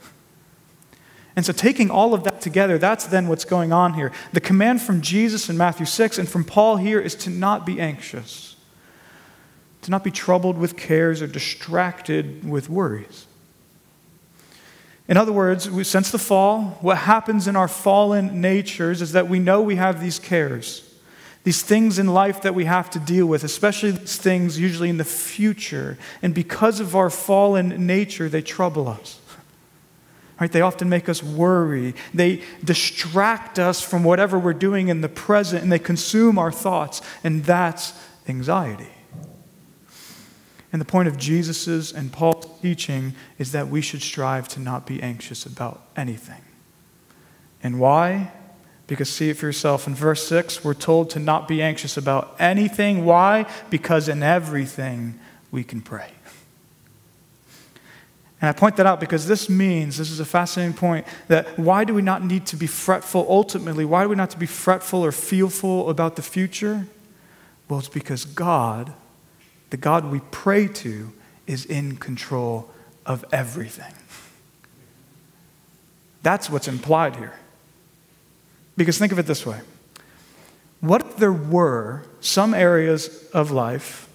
And 1.36 1.46
so, 1.46 1.52
taking 1.52 1.90
all 1.90 2.14
of 2.14 2.24
that 2.26 2.42
together, 2.42 2.78
that's 2.78 3.06
then 3.06 3.28
what's 3.28 3.46
going 3.46 3.74
on 3.74 3.94
here. 3.96 4.12
The 4.34 4.40
command 4.40 4.82
from 4.82 5.02
Jesus 5.02 5.50
in 5.50 5.58
Matthew 5.58 5.86
6 5.86 6.20
and 6.20 6.30
from 6.30 6.44
Paul 6.44 6.78
here 6.78 7.00
is 7.00 7.16
to 7.16 7.30
not 7.30 7.66
be 7.66 7.82
anxious, 7.82 8.56
to 9.82 9.92
not 9.92 10.04
be 10.04 10.12
troubled 10.12 10.58
with 10.58 10.78
cares 10.78 11.22
or 11.22 11.28
distracted 11.28 12.48
with 12.48 12.70
worries. 12.70 13.26
In 15.08 15.18
other 15.18 15.34
words, 15.34 15.70
since 15.88 16.12
the 16.12 16.20
fall, 16.20 16.78
what 16.82 17.00
happens 17.00 17.48
in 17.48 17.56
our 17.56 17.68
fallen 17.68 18.40
natures 18.40 19.02
is 19.02 19.12
that 19.12 19.28
we 19.28 19.40
know 19.40 19.62
we 19.62 19.76
have 19.76 20.02
these 20.02 20.20
cares 20.20 20.94
these 21.44 21.62
things 21.62 22.00
in 22.00 22.08
life 22.08 22.42
that 22.42 22.56
we 22.56 22.66
have 22.66 22.90
to 22.92 23.00
deal 23.00 23.26
with, 23.26 23.44
especially 23.44 23.92
these 23.92 24.18
things 24.18 24.58
usually 24.58 24.90
in 24.90 24.98
the 24.98 25.04
future. 25.04 25.98
And 26.22 26.34
because 26.34 26.80
of 26.80 26.96
our 26.96 27.10
fallen 27.10 27.86
nature, 27.86 28.30
they 28.30 28.42
trouble 28.42 28.88
us. 28.88 29.20
Right? 30.40 30.52
They 30.52 30.62
often 30.62 30.90
make 30.90 31.08
us 31.10 31.22
worry. 31.22 31.94
They 32.14 32.42
distract 32.64 33.60
us 33.60 33.82
from 33.82 34.04
whatever 34.04 34.40
we're 34.40 34.54
doing 34.54 34.88
in 34.88 35.02
the 35.02 35.10
present 35.10 35.64
and 35.64 35.72
they 35.72 35.80
consume 35.80 36.38
our 36.38 36.52
thoughts. 36.52 37.02
And 37.24 37.44
that's 37.46 37.94
anxiety. 38.28 38.90
And 40.72 40.82
the 40.82 40.86
point 40.86 41.08
of 41.08 41.18
Jesus' 41.18 41.92
and 41.92 42.12
Paul's 42.12 42.48
teaching 42.62 43.14
is 43.38 43.52
that 43.52 43.68
we 43.68 43.80
should 43.80 44.02
strive 44.02 44.48
to 44.50 44.60
not 44.60 44.88
be 44.88 45.04
anxious 45.04 45.46
about 45.46 45.86
anything. 45.96 46.42
And 47.62 47.80
why? 47.80 48.32
Because 48.88 49.10
see 49.10 49.30
it 49.30 49.38
for 49.38 49.46
yourself. 49.46 49.86
In 49.86 49.94
verse 49.94 50.28
6, 50.28 50.64
we're 50.64 50.74
told 50.74 51.12
to 51.12 51.20
not 51.20 51.48
be 51.48 51.62
anxious 51.62 51.96
about 51.96 52.36
anything. 52.40 53.06
Why? 53.06 53.46
Because 53.70 54.10
in 54.10 54.24
everything 54.24 55.20
we 55.52 55.64
can 55.64 55.82
pray. 55.82 56.12
And 58.44 58.50
I 58.50 58.52
point 58.52 58.76
that 58.76 58.86
out 58.86 59.00
because 59.00 59.26
this 59.26 59.50
means, 59.50 59.98
this 59.98 60.12
is 60.12 60.20
a 60.20 60.26
fascinating 60.26 60.76
point, 60.76 61.08
that 61.30 61.58
why 61.58 61.86
do 61.86 61.94
we 61.94 62.02
not 62.02 62.26
need 62.26 62.46
to 62.48 62.58
be 62.58 62.68
fretful 62.68 63.26
ultimately? 63.30 63.86
Why 63.86 64.04
do 64.04 64.10
we 64.10 64.18
not 64.18 64.32
to 64.32 64.38
be 64.38 64.48
fretful 64.48 65.00
or 65.00 65.14
fearful 65.14 65.90
about 65.90 66.18
the 66.18 66.22
future? 66.22 66.86
Well, 67.70 67.80
it's 67.80 67.88
because 67.88 68.26
God, 68.26 68.92
the 69.70 69.78
God 69.78 70.12
we 70.12 70.20
pray 70.32 70.68
to, 70.68 71.14
is 71.48 71.64
in 71.64 71.96
control 71.96 72.70
of 73.06 73.24
everything. 73.32 73.94
That's 76.22 76.50
what's 76.50 76.68
implied 76.68 77.16
here. 77.16 77.40
Because 78.76 78.98
think 78.98 79.14
of 79.14 79.20
it 79.20 79.26
this 79.26 79.46
way 79.46 79.62
what 80.82 81.00
if 81.00 81.16
there 81.16 81.32
were 81.32 82.04
some 82.20 82.54
areas 82.54 83.26
of 83.30 83.52
life, 83.52 84.10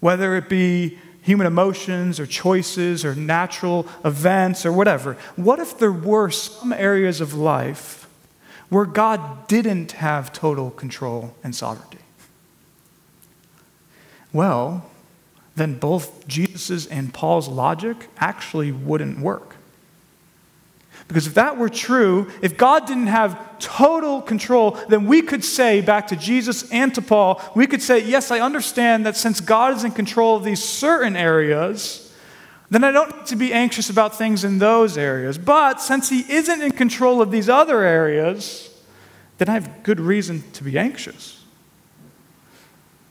whether 0.00 0.34
it 0.34 0.48
be 0.48 0.98
human 1.28 1.46
emotions 1.46 2.18
or 2.18 2.24
choices 2.24 3.04
or 3.04 3.14
natural 3.14 3.86
events 4.02 4.64
or 4.64 4.72
whatever, 4.72 5.12
what 5.36 5.58
if 5.58 5.78
there 5.78 5.92
were 5.92 6.30
some 6.30 6.72
areas 6.72 7.20
of 7.20 7.34
life 7.34 8.08
where 8.70 8.86
God 8.86 9.46
didn't 9.46 9.92
have 9.92 10.32
total 10.32 10.70
control 10.70 11.34
and 11.44 11.54
sovereignty? 11.54 11.98
Well, 14.32 14.90
then 15.54 15.78
both 15.78 16.26
Jesus' 16.26 16.86
and 16.86 17.12
Paul's 17.12 17.46
logic 17.46 18.08
actually 18.16 18.72
wouldn't 18.72 19.18
work. 19.18 19.56
Because 21.08 21.26
if 21.26 21.34
that 21.34 21.58
were 21.58 21.68
true, 21.68 22.30
if 22.40 22.56
God 22.56 22.86
didn't 22.86 23.08
have 23.08 23.38
total 23.60 24.20
control, 24.20 24.72
then 24.88 25.06
we 25.06 25.22
could 25.22 25.44
say 25.44 25.80
back 25.80 26.08
to 26.08 26.16
Jesus 26.16 26.70
and 26.70 26.94
to 26.94 27.02
Paul, 27.02 27.42
we 27.54 27.66
could 27.66 27.82
say, 27.82 27.98
Yes, 27.98 28.30
I 28.30 28.40
understand 28.40 29.06
that 29.06 29.16
since 29.16 29.40
God 29.40 29.76
is 29.76 29.84
in 29.84 29.92
control 29.92 30.36
of 30.36 30.44
these 30.44 30.62
certain 30.62 31.16
areas, 31.16 32.12
then 32.70 32.84
I 32.84 32.92
don't 32.92 33.16
need 33.16 33.26
to 33.26 33.36
be 33.36 33.52
anxious 33.52 33.88
about 33.88 34.16
things 34.16 34.44
in 34.44 34.58
those 34.58 34.98
areas. 34.98 35.38
But 35.38 35.80
since 35.80 36.08
He 36.08 36.30
isn't 36.30 36.62
in 36.62 36.72
control 36.72 37.22
of 37.22 37.30
these 37.30 37.48
other 37.48 37.82
areas, 37.82 38.68
then 39.38 39.48
I 39.48 39.52
have 39.52 39.82
good 39.82 40.00
reason 40.00 40.42
to 40.52 40.64
be 40.64 40.78
anxious. 40.78 41.44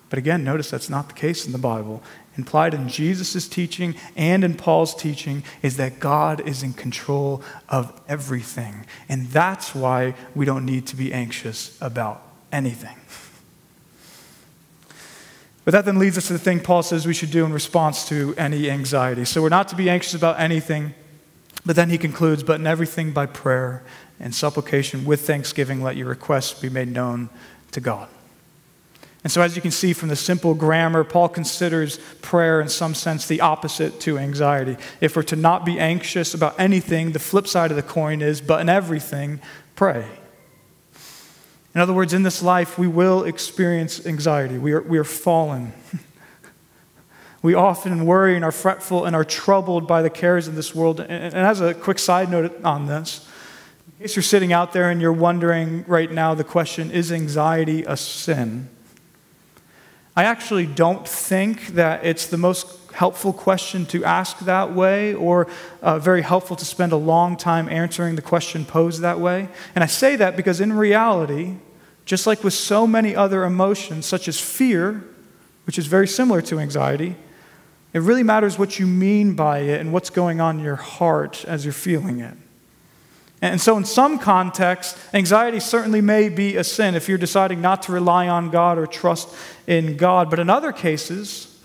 But 0.09 0.19
again, 0.19 0.43
notice 0.43 0.69
that's 0.69 0.89
not 0.89 1.09
the 1.09 1.13
case 1.13 1.45
in 1.45 1.51
the 1.51 1.57
Bible 1.57 2.01
implied 2.37 2.73
in 2.73 2.87
Jesus' 2.87 3.47
teaching 3.47 3.95
and 4.15 4.43
in 4.43 4.53
Paul's 4.53 4.95
teaching 4.95 5.43
is 5.61 5.77
that 5.77 5.99
God 5.99 6.47
is 6.47 6.63
in 6.63 6.73
control 6.73 7.41
of 7.67 7.99
everything. 8.07 8.85
And 9.09 9.27
that's 9.27 9.73
why 9.73 10.13
we 10.35 10.45
don't 10.45 10.65
need 10.65 10.85
to 10.87 10.95
be 10.95 11.11
anxious 11.11 11.77
about 11.81 12.21
anything. 12.51 12.95
But 15.65 15.71
that 15.71 15.83
then 15.83 15.99
leads 15.99 16.17
us 16.17 16.27
to 16.27 16.33
the 16.33 16.39
thing 16.39 16.61
Paul 16.61 16.83
says 16.83 17.05
we 17.05 17.13
should 17.13 17.31
do 17.31 17.43
in 17.43 17.51
response 17.51 18.07
to 18.07 18.33
any 18.37 18.69
anxiety. 18.69 19.25
So 19.25 19.41
we're 19.41 19.49
not 19.49 19.67
to 19.69 19.75
be 19.75 19.89
anxious 19.89 20.13
about 20.13 20.39
anything, 20.39 20.93
but 21.65 21.75
then 21.75 21.89
he 21.89 21.97
concludes, 21.97 22.43
but 22.43 22.59
in 22.59 22.67
everything 22.67 23.11
by 23.11 23.25
prayer 23.25 23.83
and 24.17 24.33
supplication 24.33 25.03
with 25.03 25.27
thanksgiving, 25.27 25.83
let 25.83 25.97
your 25.97 26.07
requests 26.07 26.57
be 26.57 26.69
made 26.69 26.87
known 26.87 27.29
to 27.71 27.81
God. 27.81 28.07
And 29.27 29.31
so, 29.33 29.41
as 29.41 29.57
you 29.57 29.61
can 29.61 29.71
see 29.71 29.91
from 29.91 30.07
the 30.07 30.15
simple 30.15 30.53
grammar, 30.53 31.03
Paul 31.03 31.27
considers 31.27 31.99
prayer 32.21 32.61
in 32.61 32.69
some 32.69 32.95
sense 32.95 33.27
the 33.27 33.41
opposite 33.41 33.99
to 33.99 34.17
anxiety. 34.17 34.77
If 35.01 35.17
we're 35.17 35.23
to 35.23 35.35
not 35.35 35.65
be 35.65 35.77
anxious 35.81 36.33
about 36.33 36.57
anything, 36.57 37.11
the 37.11 37.19
flip 37.19 37.45
side 37.45 37.69
of 37.69 37.75
the 37.75 37.83
coin 37.83 38.21
is, 38.21 38.39
but 38.39 38.61
in 38.61 38.69
everything, 38.69 39.41
pray. 39.75 40.07
In 41.75 41.81
other 41.81 41.91
words, 41.91 42.13
in 42.13 42.23
this 42.23 42.41
life, 42.41 42.79
we 42.79 42.87
will 42.87 43.25
experience 43.25 44.05
anxiety. 44.05 44.57
We 44.57 44.71
are, 44.71 44.81
we 44.81 44.97
are 44.97 45.03
fallen. 45.03 45.73
We 47.41 47.53
often 47.53 48.05
worry 48.05 48.35
and 48.35 48.45
are 48.45 48.51
fretful 48.51 49.05
and 49.05 49.15
are 49.15 49.25
troubled 49.25 49.87
by 49.87 50.01
the 50.01 50.09
cares 50.09 50.47
of 50.47 50.55
this 50.55 50.73
world. 50.73 51.01
And, 51.01 51.11
and 51.11 51.35
as 51.35 51.59
a 51.59 51.73
quick 51.73 51.99
side 51.99 52.31
note 52.31 52.63
on 52.63 52.87
this, 52.87 53.27
in 53.87 54.03
case 54.05 54.15
you're 54.15 54.23
sitting 54.23 54.53
out 54.53 54.71
there 54.71 54.89
and 54.89 55.01
you're 55.01 55.13
wondering 55.13 55.83
right 55.85 56.11
now 56.11 56.33
the 56.33 56.43
question, 56.45 56.91
is 56.91 57.11
anxiety 57.11 57.83
a 57.83 57.97
sin? 57.97 58.69
I 60.17 60.23
actually 60.23 60.65
don't 60.65 61.07
think 61.07 61.67
that 61.75 62.03
it's 62.03 62.25
the 62.25 62.37
most 62.37 62.65
helpful 62.91 63.31
question 63.31 63.85
to 63.85 64.03
ask 64.03 64.39
that 64.39 64.73
way 64.73 65.13
or 65.13 65.45
uh, 65.83 65.99
very 65.99 66.23
helpful 66.23 66.55
to 66.55 66.65
spend 66.65 66.91
a 66.91 66.97
long 66.97 67.37
time 67.37 67.69
answering 67.69 68.15
the 68.15 68.23
question 68.23 68.65
posed 68.65 69.01
that 69.01 69.19
way. 69.19 69.47
And 69.75 69.83
I 69.83 69.87
say 69.87 70.15
that 70.15 70.35
because 70.35 70.59
in 70.59 70.73
reality, 70.73 71.57
just 72.03 72.25
like 72.25 72.43
with 72.43 72.55
so 72.55 72.87
many 72.87 73.15
other 73.15 73.43
emotions, 73.43 74.07
such 74.07 74.27
as 74.27 74.39
fear, 74.39 75.03
which 75.67 75.77
is 75.77 75.85
very 75.85 76.07
similar 76.07 76.41
to 76.41 76.57
anxiety, 76.57 77.15
it 77.93 77.99
really 77.99 78.23
matters 78.23 78.57
what 78.57 78.79
you 78.79 78.87
mean 78.87 79.35
by 79.35 79.59
it 79.59 79.79
and 79.79 79.93
what's 79.93 80.09
going 80.09 80.41
on 80.41 80.57
in 80.57 80.65
your 80.65 80.77
heart 80.77 81.45
as 81.45 81.63
you're 81.63 81.73
feeling 81.73 82.21
it. 82.21 82.35
And 83.41 83.61
so, 83.61 83.77
in 83.77 83.85
some 83.85 84.17
contexts, 84.17 84.99
anxiety 85.13 85.59
certainly 85.59 86.01
may 86.01 86.29
be 86.29 86.55
a 86.55 86.63
sin 86.63 86.95
if 86.95 87.07
you're 87.07 87.19
deciding 87.19 87.61
not 87.61 87.83
to 87.83 87.91
rely 87.91 88.27
on 88.27 88.49
God 88.49 88.79
or 88.79 88.87
trust 88.87 89.29
in 89.67 89.95
God. 89.95 90.29
But 90.29 90.39
in 90.39 90.49
other 90.49 90.71
cases, 90.71 91.55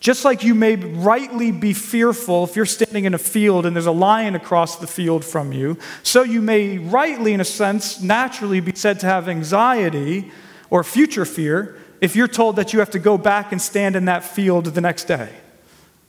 just 0.00 0.24
like 0.24 0.42
you 0.42 0.56
may 0.56 0.74
rightly 0.74 1.52
be 1.52 1.72
fearful 1.74 2.42
if 2.42 2.56
you're 2.56 2.66
standing 2.66 3.04
in 3.04 3.14
a 3.14 3.18
field 3.18 3.66
and 3.66 3.76
there's 3.76 3.86
a 3.86 3.92
lion 3.92 4.34
across 4.34 4.78
the 4.78 4.88
field 4.88 5.24
from 5.24 5.52
you, 5.52 5.78
so 6.02 6.24
you 6.24 6.42
may 6.42 6.78
rightly, 6.78 7.32
in 7.32 7.40
a 7.40 7.44
sense, 7.44 8.00
naturally 8.00 8.58
be 8.58 8.74
said 8.74 8.98
to 8.98 9.06
have 9.06 9.28
anxiety 9.28 10.32
or 10.70 10.82
future 10.82 11.24
fear 11.24 11.76
if 12.00 12.16
you're 12.16 12.26
told 12.26 12.56
that 12.56 12.72
you 12.72 12.80
have 12.80 12.90
to 12.90 12.98
go 12.98 13.16
back 13.16 13.52
and 13.52 13.62
stand 13.62 13.94
in 13.94 14.06
that 14.06 14.24
field 14.24 14.64
the 14.64 14.80
next 14.80 15.04
day. 15.04 15.32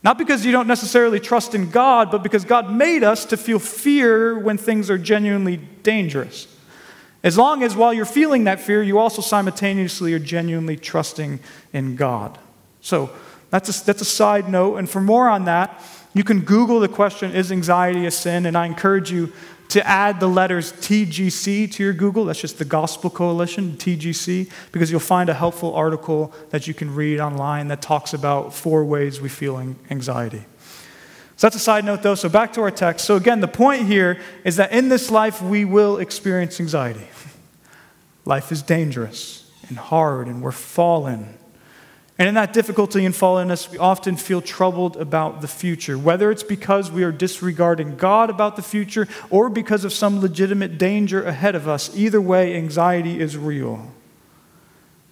Not 0.04 0.18
because 0.18 0.46
you 0.46 0.52
don't 0.52 0.68
necessarily 0.68 1.20
trust 1.20 1.56
in 1.56 1.70
God, 1.70 2.12
but 2.12 2.24
because 2.24 2.44
God 2.44 2.72
made 2.72 3.04
us 3.04 3.26
to 3.26 3.38
feel 3.38 3.58
fear 3.58 4.38
when 4.38 4.58
things 4.58 4.90
are 4.90 4.98
genuinely 4.98 5.58
dangerous. 5.58 6.48
As 7.24 7.38
long 7.38 7.64
as 7.64 7.74
while 7.74 7.94
you're 7.94 8.06
feeling 8.06 8.44
that 8.44 8.60
fear, 8.60 8.84
you 8.84 9.00
also 9.00 9.22
simultaneously 9.22 10.14
are 10.14 10.20
genuinely 10.20 10.76
trusting 10.76 11.40
in 11.72 11.96
God. 11.96 12.38
So 12.82 13.12
that's 13.50 13.82
a, 13.82 13.86
that's 13.86 14.02
a 14.02 14.06
side 14.06 14.50
note. 14.50 14.76
And 14.76 14.90
for 14.90 15.00
more 15.00 15.30
on 15.30 15.46
that, 15.46 15.82
you 16.14 16.26
can 16.26 16.42
Google 16.42 16.82
the 16.82 16.90
question, 16.90 17.32
Is 17.32 17.50
anxiety 17.50 18.06
a 18.06 18.12
sin? 18.12 18.46
And 18.46 18.58
I 18.58 18.66
encourage 18.66 19.10
you 19.10 19.32
to 19.70 19.86
add 19.88 20.20
the 20.20 20.28
letters 20.28 20.72
TGC 20.74 21.72
to 21.74 21.84
your 21.84 21.94
Google. 21.94 22.26
That's 22.26 22.42
just 22.42 22.60
the 22.60 22.66
Gospel 22.66 23.10
Coalition, 23.10 23.72
TGC, 23.74 24.52
because 24.72 24.92
you'll 24.92 25.00
find 25.00 25.30
a 25.30 25.34
helpful 25.34 25.74
article 25.74 26.34
that 26.52 26.68
you 26.68 26.74
can 26.74 26.94
read 26.94 27.20
online 27.20 27.70
that 27.70 27.82
talks 27.82 28.14
about 28.14 28.54
four 28.54 28.86
ways 28.86 29.20
we 29.20 29.30
feel 29.30 29.58
anxiety. 29.90 30.46
So 31.38 31.48
that's 31.48 31.56
a 31.56 31.60
side 31.60 31.86
note, 31.86 32.04
though. 32.04 32.16
So 32.16 32.30
back 32.30 32.54
to 32.54 32.62
our 32.62 32.72
text. 32.72 33.06
So 33.06 33.16
again, 33.16 33.40
the 33.40 33.48
point 33.48 33.88
here 33.88 34.20
is 34.44 34.58
that 34.58 34.72
in 34.72 34.90
this 34.90 35.10
life 35.10 35.42
we 35.42 35.66
will 35.66 35.98
experience 35.98 36.60
anxiety. 36.60 37.08
Life 38.26 38.52
is 38.52 38.62
dangerous 38.62 39.52
and 39.68 39.78
hard, 39.78 40.28
and 40.28 40.42
we're 40.42 40.52
fallen. 40.52 41.38
And 42.20 42.28
in 42.28 42.36
that 42.36 42.54
difficulty 42.54 43.06
and 43.06 43.16
fallenness, 43.16 43.72
we 43.72 43.80
often 43.80 44.18
feel 44.18 44.40
troubled 44.40 44.98
about 44.98 45.42
the 45.42 45.48
future, 45.48 45.98
whether 45.98 46.30
it's 46.30 46.44
because 46.44 46.92
we 46.92 47.04
are 47.04 47.12
disregarding 47.12 47.98
God 47.98 48.30
about 48.30 48.56
the 48.56 48.62
future 48.62 49.08
or 49.32 49.50
because 49.50 49.84
of 49.84 49.92
some 49.92 50.22
legitimate 50.22 50.78
danger 50.78 51.24
ahead 51.24 51.56
of 51.56 51.68
us. 51.68 51.96
Either 51.96 52.22
way, 52.22 52.56
anxiety 52.56 53.20
is 53.20 53.36
real. 53.36 53.92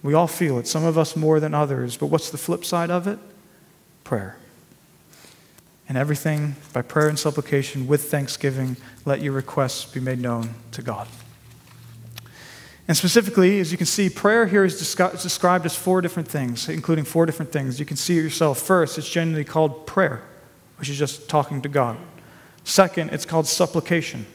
We 0.02 0.14
all 0.14 0.28
feel 0.28 0.58
it, 0.58 0.68
some 0.68 0.84
of 0.84 0.96
us 0.96 1.16
more 1.16 1.40
than 1.40 1.54
others. 1.54 1.96
But 1.96 2.06
what's 2.06 2.30
the 2.30 2.38
flip 2.38 2.64
side 2.64 2.90
of 2.90 3.08
it? 3.08 3.18
Prayer. 4.04 4.36
And 5.88 5.98
everything 5.98 6.54
by 6.72 6.82
prayer 6.82 7.08
and 7.08 7.18
supplication 7.18 7.88
with 7.88 8.10
thanksgiving, 8.10 8.76
let 9.04 9.20
your 9.20 9.32
requests 9.32 9.84
be 9.84 10.00
made 10.00 10.20
known 10.20 10.54
to 10.70 10.82
God. 10.82 11.08
And 12.88 12.96
specifically, 12.96 13.60
as 13.60 13.70
you 13.70 13.78
can 13.78 13.86
see, 13.86 14.10
prayer 14.10 14.46
here 14.46 14.64
is 14.64 14.78
described 14.78 15.64
as 15.64 15.76
four 15.76 16.00
different 16.00 16.28
things, 16.28 16.68
including 16.68 17.04
four 17.04 17.26
different 17.26 17.52
things. 17.52 17.78
You 17.78 17.86
can 17.86 17.96
see 17.96 18.18
it 18.18 18.22
yourself. 18.22 18.58
First, 18.58 18.98
it's 18.98 19.08
generally 19.08 19.44
called 19.44 19.86
prayer, 19.86 20.22
which 20.78 20.88
is 20.88 20.98
just 20.98 21.28
talking 21.28 21.62
to 21.62 21.68
God. 21.68 21.96
Second, 22.64 23.10
it's 23.10 23.24
called 23.24 23.46
supplication, 23.46 24.26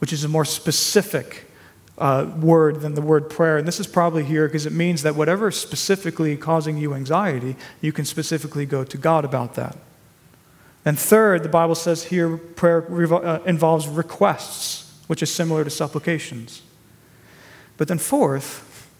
which 0.00 0.12
is 0.12 0.24
a 0.24 0.28
more 0.28 0.44
specific 0.44 1.46
uh, 1.98 2.32
word 2.40 2.80
than 2.80 2.94
the 2.94 3.00
word 3.00 3.30
prayer. 3.30 3.58
And 3.58 3.68
this 3.68 3.78
is 3.78 3.86
probably 3.86 4.24
here 4.24 4.48
because 4.48 4.66
it 4.66 4.72
means 4.72 5.02
that 5.02 5.14
whatever 5.14 5.48
is 5.48 5.56
specifically 5.56 6.36
causing 6.36 6.76
you 6.78 6.94
anxiety, 6.94 7.54
you 7.80 7.92
can 7.92 8.04
specifically 8.04 8.66
go 8.66 8.82
to 8.82 8.98
God 8.98 9.24
about 9.24 9.54
that. 9.54 9.76
And 10.84 10.98
third, 10.98 11.44
the 11.44 11.48
Bible 11.48 11.76
says 11.76 12.04
here 12.04 12.36
prayer 12.36 12.84
uh, 13.14 13.38
involves 13.44 13.86
requests, 13.86 14.92
which 15.06 15.22
is 15.22 15.32
similar 15.32 15.62
to 15.62 15.70
supplications. 15.70 16.62
But 17.76 17.88
then, 17.88 17.98
fourth, 17.98 18.90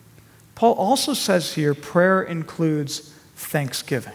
Paul 0.55 0.75
also 0.75 1.15
says 1.15 1.55
here 1.55 1.75
prayer 1.75 2.23
includes 2.23 3.13
thanksgiving. 3.37 4.15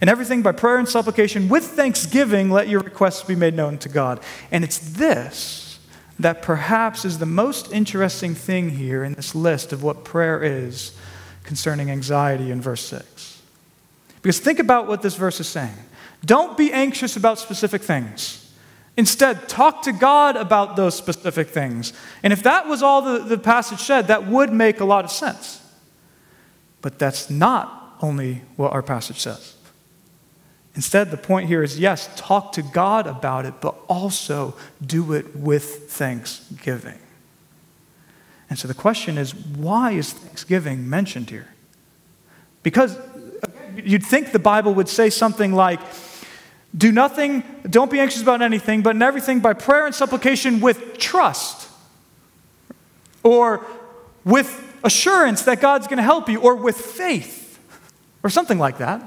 And 0.00 0.08
everything 0.08 0.42
by 0.42 0.52
prayer 0.52 0.78
and 0.78 0.88
supplication 0.88 1.48
with 1.48 1.64
thanksgiving, 1.64 2.50
let 2.50 2.68
your 2.68 2.80
requests 2.80 3.22
be 3.22 3.34
made 3.34 3.54
known 3.54 3.78
to 3.78 3.88
God. 3.88 4.20
And 4.50 4.62
it's 4.62 4.78
this 4.78 5.64
that 6.20 6.42
perhaps 6.42 7.04
is 7.04 7.18
the 7.18 7.26
most 7.26 7.72
interesting 7.72 8.34
thing 8.34 8.70
here 8.70 9.04
in 9.04 9.14
this 9.14 9.34
list 9.34 9.72
of 9.72 9.82
what 9.82 10.04
prayer 10.04 10.42
is 10.42 10.92
concerning 11.44 11.90
anxiety 11.90 12.50
in 12.50 12.60
verse 12.60 12.84
6. 12.86 13.40
Because 14.20 14.40
think 14.40 14.58
about 14.58 14.88
what 14.88 15.00
this 15.00 15.14
verse 15.14 15.38
is 15.38 15.48
saying. 15.48 15.74
Don't 16.24 16.58
be 16.58 16.72
anxious 16.72 17.16
about 17.16 17.38
specific 17.38 17.82
things. 17.82 18.37
Instead, 18.98 19.48
talk 19.48 19.82
to 19.82 19.92
God 19.92 20.36
about 20.36 20.74
those 20.74 20.96
specific 20.96 21.50
things. 21.50 21.92
And 22.24 22.32
if 22.32 22.42
that 22.42 22.66
was 22.66 22.82
all 22.82 23.00
the, 23.00 23.20
the 23.20 23.38
passage 23.38 23.78
said, 23.78 24.08
that 24.08 24.26
would 24.26 24.52
make 24.52 24.80
a 24.80 24.84
lot 24.84 25.04
of 25.04 25.12
sense. 25.12 25.64
But 26.82 26.98
that's 26.98 27.30
not 27.30 27.96
only 28.02 28.42
what 28.56 28.72
our 28.72 28.82
passage 28.82 29.20
says. 29.20 29.54
Instead, 30.74 31.12
the 31.12 31.16
point 31.16 31.46
here 31.46 31.62
is 31.62 31.78
yes, 31.78 32.10
talk 32.16 32.50
to 32.54 32.62
God 32.62 33.06
about 33.06 33.46
it, 33.46 33.60
but 33.60 33.76
also 33.88 34.56
do 34.84 35.12
it 35.12 35.36
with 35.36 35.88
thanksgiving. 35.92 36.98
And 38.50 38.58
so 38.58 38.66
the 38.66 38.74
question 38.74 39.16
is 39.16 39.32
why 39.32 39.92
is 39.92 40.12
thanksgiving 40.12 40.90
mentioned 40.90 41.30
here? 41.30 41.46
Because 42.64 42.98
you'd 43.76 44.04
think 44.04 44.32
the 44.32 44.40
Bible 44.40 44.74
would 44.74 44.88
say 44.88 45.08
something 45.08 45.52
like, 45.52 45.78
do 46.76 46.92
nothing, 46.92 47.42
don't 47.68 47.90
be 47.90 47.98
anxious 47.98 48.22
about 48.22 48.42
anything, 48.42 48.82
but 48.82 48.94
in 48.94 49.02
everything 49.02 49.40
by 49.40 49.54
prayer 49.54 49.86
and 49.86 49.94
supplication 49.94 50.60
with 50.60 50.98
trust. 50.98 51.68
Or 53.22 53.64
with 54.24 54.64
assurance 54.84 55.42
that 55.42 55.60
God's 55.60 55.86
going 55.86 55.96
to 55.96 56.02
help 56.02 56.28
you, 56.28 56.40
or 56.40 56.54
with 56.54 56.76
faith, 56.76 57.58
or 58.22 58.30
something 58.30 58.58
like 58.58 58.78
that. 58.78 59.02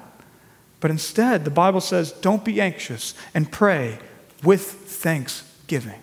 But 0.80 0.92
instead, 0.92 1.46
the 1.46 1.52
Bible 1.52 1.82
says, 1.82 2.12
don't 2.12 2.44
be 2.44 2.60
anxious 2.60 3.14
and 3.34 3.52
pray 3.52 4.00
with 4.44 4.64
thanksgiving. 4.64 6.02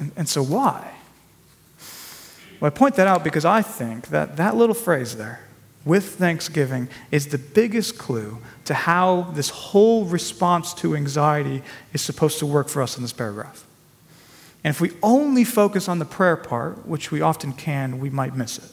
And, 0.00 0.12
and 0.16 0.28
so, 0.28 0.42
why? 0.42 0.94
Well, 2.58 2.66
I 2.66 2.70
point 2.70 2.96
that 2.96 3.06
out 3.06 3.22
because 3.22 3.44
I 3.44 3.62
think 3.62 4.08
that 4.08 4.36
that 4.36 4.56
little 4.56 4.74
phrase 4.74 5.16
there, 5.16 5.40
with 5.84 6.16
thanksgiving 6.16 6.88
is 7.10 7.28
the 7.28 7.38
biggest 7.38 7.96
clue 7.96 8.38
to 8.70 8.74
how 8.74 9.22
this 9.32 9.50
whole 9.50 10.04
response 10.04 10.72
to 10.72 10.94
anxiety 10.94 11.60
is 11.92 12.00
supposed 12.00 12.38
to 12.38 12.46
work 12.46 12.68
for 12.68 12.80
us 12.82 12.96
in 12.96 13.02
this 13.02 13.12
paragraph. 13.12 13.66
And 14.62 14.72
if 14.72 14.80
we 14.80 14.92
only 15.02 15.42
focus 15.42 15.88
on 15.88 15.98
the 15.98 16.04
prayer 16.04 16.36
part, 16.36 16.86
which 16.86 17.10
we 17.10 17.20
often 17.20 17.52
can, 17.52 17.98
we 17.98 18.10
might 18.10 18.36
miss 18.36 18.58
it. 18.58 18.70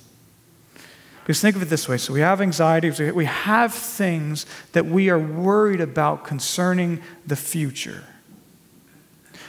Because 1.24 1.42
think 1.42 1.56
of 1.56 1.64
it 1.64 1.70
this 1.70 1.90
way 1.90 1.98
so 1.98 2.14
we 2.14 2.20
have 2.20 2.42
anxiety, 2.42 2.92
we 3.10 3.26
have 3.26 3.74
things 3.74 4.46
that 4.74 4.86
we 4.86 5.10
are 5.10 5.18
worried 5.18 5.82
about 5.82 6.24
concerning 6.24 7.02
the 7.26 7.36
future. 7.36 8.04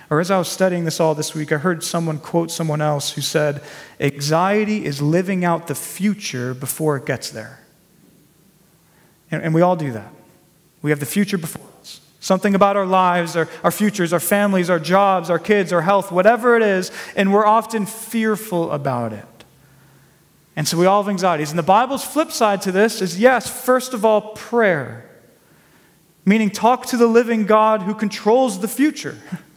Or 0.09 0.19
as 0.19 0.31
I 0.31 0.39
was 0.39 0.49
studying 0.49 0.87
this 0.87 0.99
all 0.99 1.15
this 1.15 1.35
week, 1.35 1.53
I 1.53 1.59
heard 1.59 1.85
someone 1.85 2.21
quote 2.21 2.51
someone 2.51 2.81
else 2.81 3.13
who 3.13 3.21
said, 3.21 3.63
Anxiety 4.01 4.87
is 4.87 5.03
living 5.03 5.45
out 5.45 5.67
the 5.67 5.75
future 5.75 6.55
before 6.55 6.97
it 6.97 7.05
gets 7.05 7.29
there. 7.29 7.61
And, 9.31 9.43
and 9.43 9.55
we 9.55 9.61
all 9.61 9.77
do 9.77 9.93
that. 9.93 10.15
We 10.83 10.91
have 10.91 11.01
the 11.01 11.07
future 11.07 11.39
before 11.39 11.67
us. 11.81 12.01
Something 12.21 12.55
about 12.55 12.77
our 12.77 12.87
lives, 12.87 13.37
our, 13.37 13.49
our 13.63 13.71
futures, 13.71 14.13
our 14.13 14.21
families, 14.21 14.71
our 14.71 14.81
jobs, 14.81 15.31
our 15.31 15.39
kids, 15.39 15.73
our 15.73 15.83
health, 15.83 16.11
whatever 16.11 16.57
it 16.57 16.63
is, 16.63 16.91
and 17.15 17.33
we're 17.33 17.47
often 17.47 17.87
fearful 17.87 18.71
about 18.73 19.13
it. 19.13 19.25
And 20.57 20.67
so 20.67 20.77
we 20.77 20.87
all 20.87 21.03
have 21.03 21.09
anxieties. 21.09 21.51
And 21.51 21.59
the 21.59 21.63
Bible's 21.63 22.05
flip 22.05 22.33
side 22.33 22.63
to 22.63 22.73
this 22.73 23.01
is 23.01 23.21
yes, 23.21 23.49
first 23.49 23.95
of 23.95 24.05
all, 24.05 24.33
prayer, 24.35 25.09
meaning 26.25 26.51
talk 26.51 26.87
to 26.87 26.97
the 26.97 27.07
living 27.07 27.47
God 27.47 27.83
who 27.83 27.95
controls 27.95 28.61
the 28.61 28.69
future. 28.69 29.17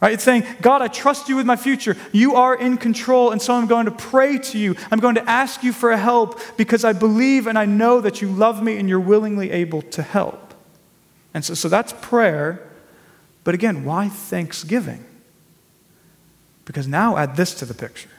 Right? 0.00 0.12
It's 0.12 0.24
saying, 0.24 0.44
God, 0.60 0.82
I 0.82 0.88
trust 0.88 1.28
you 1.28 1.36
with 1.36 1.46
my 1.46 1.56
future. 1.56 1.96
You 2.12 2.34
are 2.36 2.54
in 2.54 2.76
control, 2.76 3.30
and 3.30 3.40
so 3.40 3.54
I'm 3.54 3.66
going 3.66 3.86
to 3.86 3.90
pray 3.90 4.38
to 4.38 4.58
you. 4.58 4.76
I'm 4.90 5.00
going 5.00 5.14
to 5.14 5.28
ask 5.28 5.62
you 5.62 5.72
for 5.72 5.96
help 5.96 6.38
because 6.56 6.84
I 6.84 6.92
believe 6.92 7.46
and 7.46 7.58
I 7.58 7.64
know 7.64 8.00
that 8.00 8.20
you 8.20 8.28
love 8.28 8.62
me 8.62 8.76
and 8.76 8.88
you're 8.88 9.00
willingly 9.00 9.50
able 9.50 9.82
to 9.82 10.02
help. 10.02 10.54
And 11.32 11.44
so, 11.44 11.54
so 11.54 11.68
that's 11.68 11.94
prayer. 12.00 12.66
But 13.42 13.54
again, 13.54 13.84
why 13.84 14.08
thanksgiving? 14.08 15.04
Because 16.66 16.86
now 16.86 17.16
add 17.16 17.36
this 17.36 17.54
to 17.54 17.64
the 17.64 17.74
picture. 17.74 18.10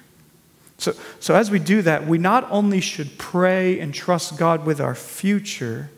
So, 0.80 0.94
so 1.20 1.36
as 1.36 1.52
we 1.52 1.60
do 1.60 1.82
that, 1.84 2.08
we 2.08 2.18
not 2.18 2.48
only 2.52 2.82
should 2.82 3.18
pray 3.18 3.80
and 3.80 3.94
trust 3.94 4.38
God 4.38 4.66
with 4.66 4.80
our 4.80 4.96
future, 4.96 5.90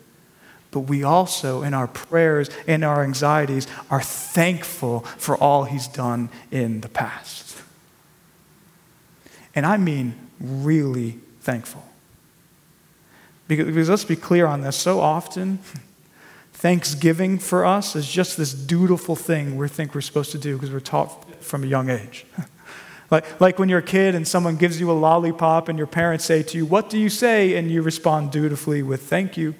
but 0.70 0.80
we 0.80 1.02
also, 1.02 1.62
in 1.62 1.74
our 1.74 1.88
prayers 1.88 2.48
and 2.66 2.84
our 2.84 3.02
anxieties, 3.02 3.66
are 3.90 4.02
thankful 4.02 5.00
for 5.00 5.36
all 5.36 5.64
He's 5.64 5.88
done 5.88 6.28
in 6.50 6.80
the 6.80 6.88
past. 6.88 7.60
And 9.54 9.66
I 9.66 9.76
mean 9.76 10.14
really 10.40 11.18
thankful. 11.40 11.84
Because, 13.48 13.88
let's 13.88 14.04
be 14.04 14.14
clear 14.14 14.46
on 14.46 14.60
this. 14.60 14.76
So 14.76 15.00
often, 15.00 15.58
Thanksgiving 16.52 17.38
for 17.38 17.66
us 17.66 17.96
is 17.96 18.08
just 18.08 18.36
this 18.36 18.54
dutiful 18.54 19.16
thing 19.16 19.56
we 19.56 19.66
think 19.66 19.92
we're 19.92 20.02
supposed 20.02 20.30
to 20.32 20.38
do 20.38 20.54
because 20.54 20.70
we're 20.70 20.78
taught 20.78 21.42
from 21.42 21.64
a 21.64 21.66
young 21.66 21.90
age. 21.90 22.26
like, 23.10 23.40
like 23.40 23.58
when 23.58 23.68
you're 23.68 23.80
a 23.80 23.82
kid 23.82 24.14
and 24.14 24.28
someone 24.28 24.56
gives 24.56 24.78
you 24.78 24.88
a 24.90 24.92
lollipop 24.92 25.68
and 25.68 25.76
your 25.76 25.88
parents 25.88 26.24
say 26.24 26.44
to 26.44 26.56
you, 26.58 26.64
What 26.64 26.90
do 26.90 26.98
you 26.98 27.08
say? 27.08 27.56
And 27.56 27.70
you 27.70 27.82
respond 27.82 28.30
dutifully 28.30 28.82
with, 28.82 29.02
Thank 29.02 29.36
you. 29.36 29.56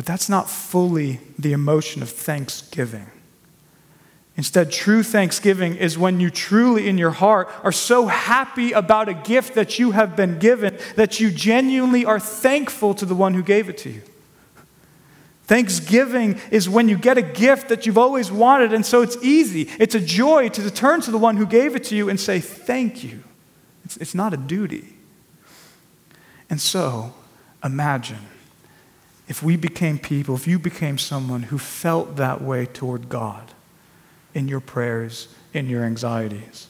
But 0.00 0.06
that's 0.06 0.30
not 0.30 0.48
fully 0.48 1.20
the 1.38 1.52
emotion 1.52 2.00
of 2.00 2.08
thanksgiving. 2.08 3.10
Instead, 4.34 4.72
true 4.72 5.02
thanksgiving 5.02 5.76
is 5.76 5.98
when 5.98 6.20
you 6.20 6.30
truly 6.30 6.88
in 6.88 6.96
your 6.96 7.10
heart 7.10 7.50
are 7.62 7.70
so 7.70 8.06
happy 8.06 8.72
about 8.72 9.10
a 9.10 9.12
gift 9.12 9.56
that 9.56 9.78
you 9.78 9.90
have 9.90 10.16
been 10.16 10.38
given 10.38 10.78
that 10.96 11.20
you 11.20 11.30
genuinely 11.30 12.06
are 12.06 12.18
thankful 12.18 12.94
to 12.94 13.04
the 13.04 13.14
one 13.14 13.34
who 13.34 13.42
gave 13.42 13.68
it 13.68 13.76
to 13.76 13.90
you. 13.90 14.00
Thanksgiving 15.44 16.40
is 16.50 16.66
when 16.66 16.88
you 16.88 16.96
get 16.96 17.18
a 17.18 17.22
gift 17.22 17.68
that 17.68 17.84
you've 17.84 17.98
always 17.98 18.32
wanted, 18.32 18.72
and 18.72 18.86
so 18.86 19.02
it's 19.02 19.18
easy. 19.22 19.68
It's 19.78 19.94
a 19.94 20.00
joy 20.00 20.48
to 20.48 20.70
turn 20.70 21.02
to 21.02 21.10
the 21.10 21.18
one 21.18 21.36
who 21.36 21.44
gave 21.44 21.76
it 21.76 21.84
to 21.84 21.94
you 21.94 22.08
and 22.08 22.18
say, 22.18 22.40
Thank 22.40 23.04
you. 23.04 23.22
It's, 23.84 23.98
it's 23.98 24.14
not 24.14 24.32
a 24.32 24.38
duty. 24.38 24.96
And 26.48 26.58
so, 26.58 27.12
imagine 27.62 28.26
if 29.30 29.44
we 29.44 29.56
became 29.56 29.96
people, 29.96 30.34
if 30.34 30.48
you 30.48 30.58
became 30.58 30.98
someone 30.98 31.44
who 31.44 31.56
felt 31.56 32.16
that 32.16 32.42
way 32.42 32.66
toward 32.66 33.08
God 33.08 33.52
in 34.34 34.48
your 34.48 34.58
prayers, 34.58 35.28
in 35.54 35.68
your 35.68 35.84
anxieties? 35.84 36.66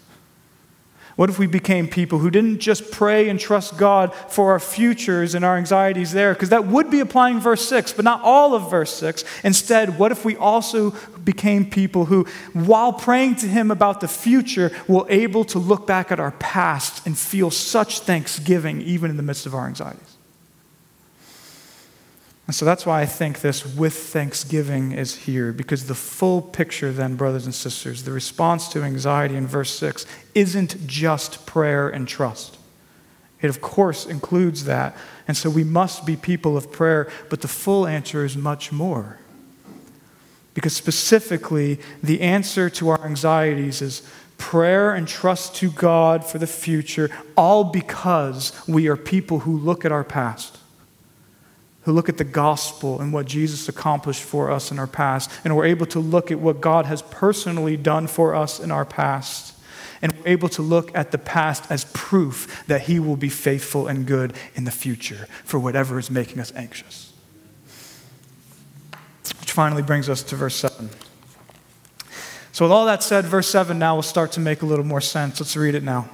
What 1.17 1.31
if 1.31 1.39
we 1.39 1.47
became 1.47 1.89
people 1.89 2.19
who 2.19 2.31
didn't 2.31 2.61
just 2.61 2.91
pray 2.91 3.31
and 3.31 3.41
trust 3.41 3.79
God 3.79 4.15
for 4.29 4.53
our 4.53 4.61
futures 4.61 5.35
and 5.35 5.43
our 5.43 5.57
anxieties 5.57 6.13
there? 6.13 6.35
Because 6.35 6.51
that 6.51 6.67
would 6.67 6.91
be 6.91 7.01
applying 7.01 7.41
verse 7.41 7.67
6, 7.67 7.95
but 7.95 8.05
not 8.05 8.21
all 8.21 8.55
of 8.55 8.71
verse 8.71 8.93
6. 8.93 9.25
Instead, 9.43 9.99
what 9.99 10.13
if 10.13 10.27
we 10.27 10.37
also 10.37 10.91
became 11.25 11.65
people 11.65 12.05
who, 12.05 12.25
while 12.53 12.93
praying 12.93 13.37
to 13.37 13.47
Him 13.47 13.71
about 13.71 14.03
the 14.03 14.09
future, 14.09 14.71
were 14.87 15.07
able 15.09 15.45
to 15.47 15.59
look 15.59 15.87
back 15.87 16.13
at 16.13 16.21
our 16.21 16.33
past 16.33 17.07
and 17.07 17.19
feel 17.19 17.51
such 17.51 18.01
thanksgiving 18.01 18.83
even 18.83 19.11
in 19.11 19.17
the 19.17 19.23
midst 19.23 19.47
of 19.47 19.55
our 19.55 19.67
anxieties? 19.67 20.19
And 22.51 22.55
so 22.57 22.65
that's 22.65 22.85
why 22.85 23.01
I 23.01 23.07
think 23.07 23.43
this 23.43 23.65
with 23.65 23.95
thanksgiving 23.95 24.91
is 24.91 25.15
here, 25.15 25.53
because 25.53 25.87
the 25.87 25.95
full 25.95 26.43
picture, 26.43 26.91
then, 26.91 27.15
brothers 27.15 27.45
and 27.45 27.55
sisters, 27.55 28.03
the 28.03 28.11
response 28.11 28.67
to 28.71 28.83
anxiety 28.83 29.37
in 29.37 29.47
verse 29.47 29.71
6 29.71 30.05
isn't 30.35 30.85
just 30.85 31.47
prayer 31.47 31.89
and 31.89 32.09
trust. 32.09 32.59
It, 33.41 33.51
of 33.51 33.61
course, 33.61 34.05
includes 34.05 34.65
that. 34.65 34.97
And 35.29 35.37
so 35.37 35.49
we 35.49 35.63
must 35.63 36.05
be 36.05 36.17
people 36.17 36.57
of 36.57 36.73
prayer, 36.73 37.09
but 37.29 37.41
the 37.41 37.47
full 37.47 37.87
answer 37.87 38.25
is 38.25 38.37
much 38.37 38.73
more. 38.73 39.21
Because 40.53 40.75
specifically, 40.75 41.79
the 42.03 42.21
answer 42.21 42.69
to 42.69 42.89
our 42.89 43.05
anxieties 43.05 43.81
is 43.81 44.03
prayer 44.39 44.93
and 44.93 45.07
trust 45.07 45.55
to 45.55 45.71
God 45.71 46.25
for 46.25 46.39
the 46.39 46.49
future, 46.49 47.11
all 47.37 47.63
because 47.63 48.53
we 48.67 48.89
are 48.89 48.97
people 48.97 49.39
who 49.39 49.57
look 49.57 49.85
at 49.85 49.93
our 49.93 50.03
past 50.03 50.60
who 51.83 51.93
look 51.93 52.09
at 52.09 52.19
the 52.19 52.25
gospel 52.25 53.01
and 53.01 53.13
what 53.13 53.27
Jesus 53.27 53.69
accomplished 53.69 54.23
for 54.23 54.51
us 54.51 54.71
in 54.71 54.79
our 54.79 54.87
past, 54.87 55.31
and 55.45 55.57
we're 55.57 55.65
able 55.65 55.87
to 55.87 56.01
look 56.01 56.31
at 56.31 56.39
what 56.39 56.61
God 56.61 56.87
has 56.87 57.03
personally 57.03 57.77
done 57.77 58.07
for 58.07 58.35
us 58.35 58.61
in 58.61 58.71
our 58.71 58.85
past. 58.85 59.57
And 60.03 60.13
we're 60.13 60.29
able 60.29 60.49
to 60.51 60.63
look 60.63 60.97
at 60.97 61.11
the 61.11 61.19
past 61.19 61.71
as 61.71 61.85
proof 61.93 62.65
that 62.67 62.83
He 62.83 62.99
will 62.99 63.17
be 63.17 63.29
faithful 63.29 63.87
and 63.87 64.07
good 64.07 64.35
in 64.55 64.65
the 64.65 64.71
future 64.71 65.27
for 65.45 65.59
whatever 65.59 65.99
is 65.99 66.11
making 66.11 66.39
us 66.39 66.53
anxious. 66.57 67.13
Which 69.41 69.53
finally 69.53 69.83
brings 69.83 70.09
us 70.09 70.23
to 70.25 70.37
verse 70.37 70.57
7. 70.57 70.89
So, 72.53 72.65
with 72.65 72.73
all 72.73 72.87
that 72.87 73.03
said, 73.03 73.27
verse 73.27 73.49
7 73.49 73.79
now 73.79 73.95
will 73.95 74.03
start 74.03 74.33
to 74.33 74.41
make 74.41 74.63
a 74.63 74.67
little 74.67 74.85
more 74.85 75.01
sense. 75.01 75.39
Let's 75.39 75.57
read 75.57 75.75
it 75.75 75.83
now. 75.83 76.09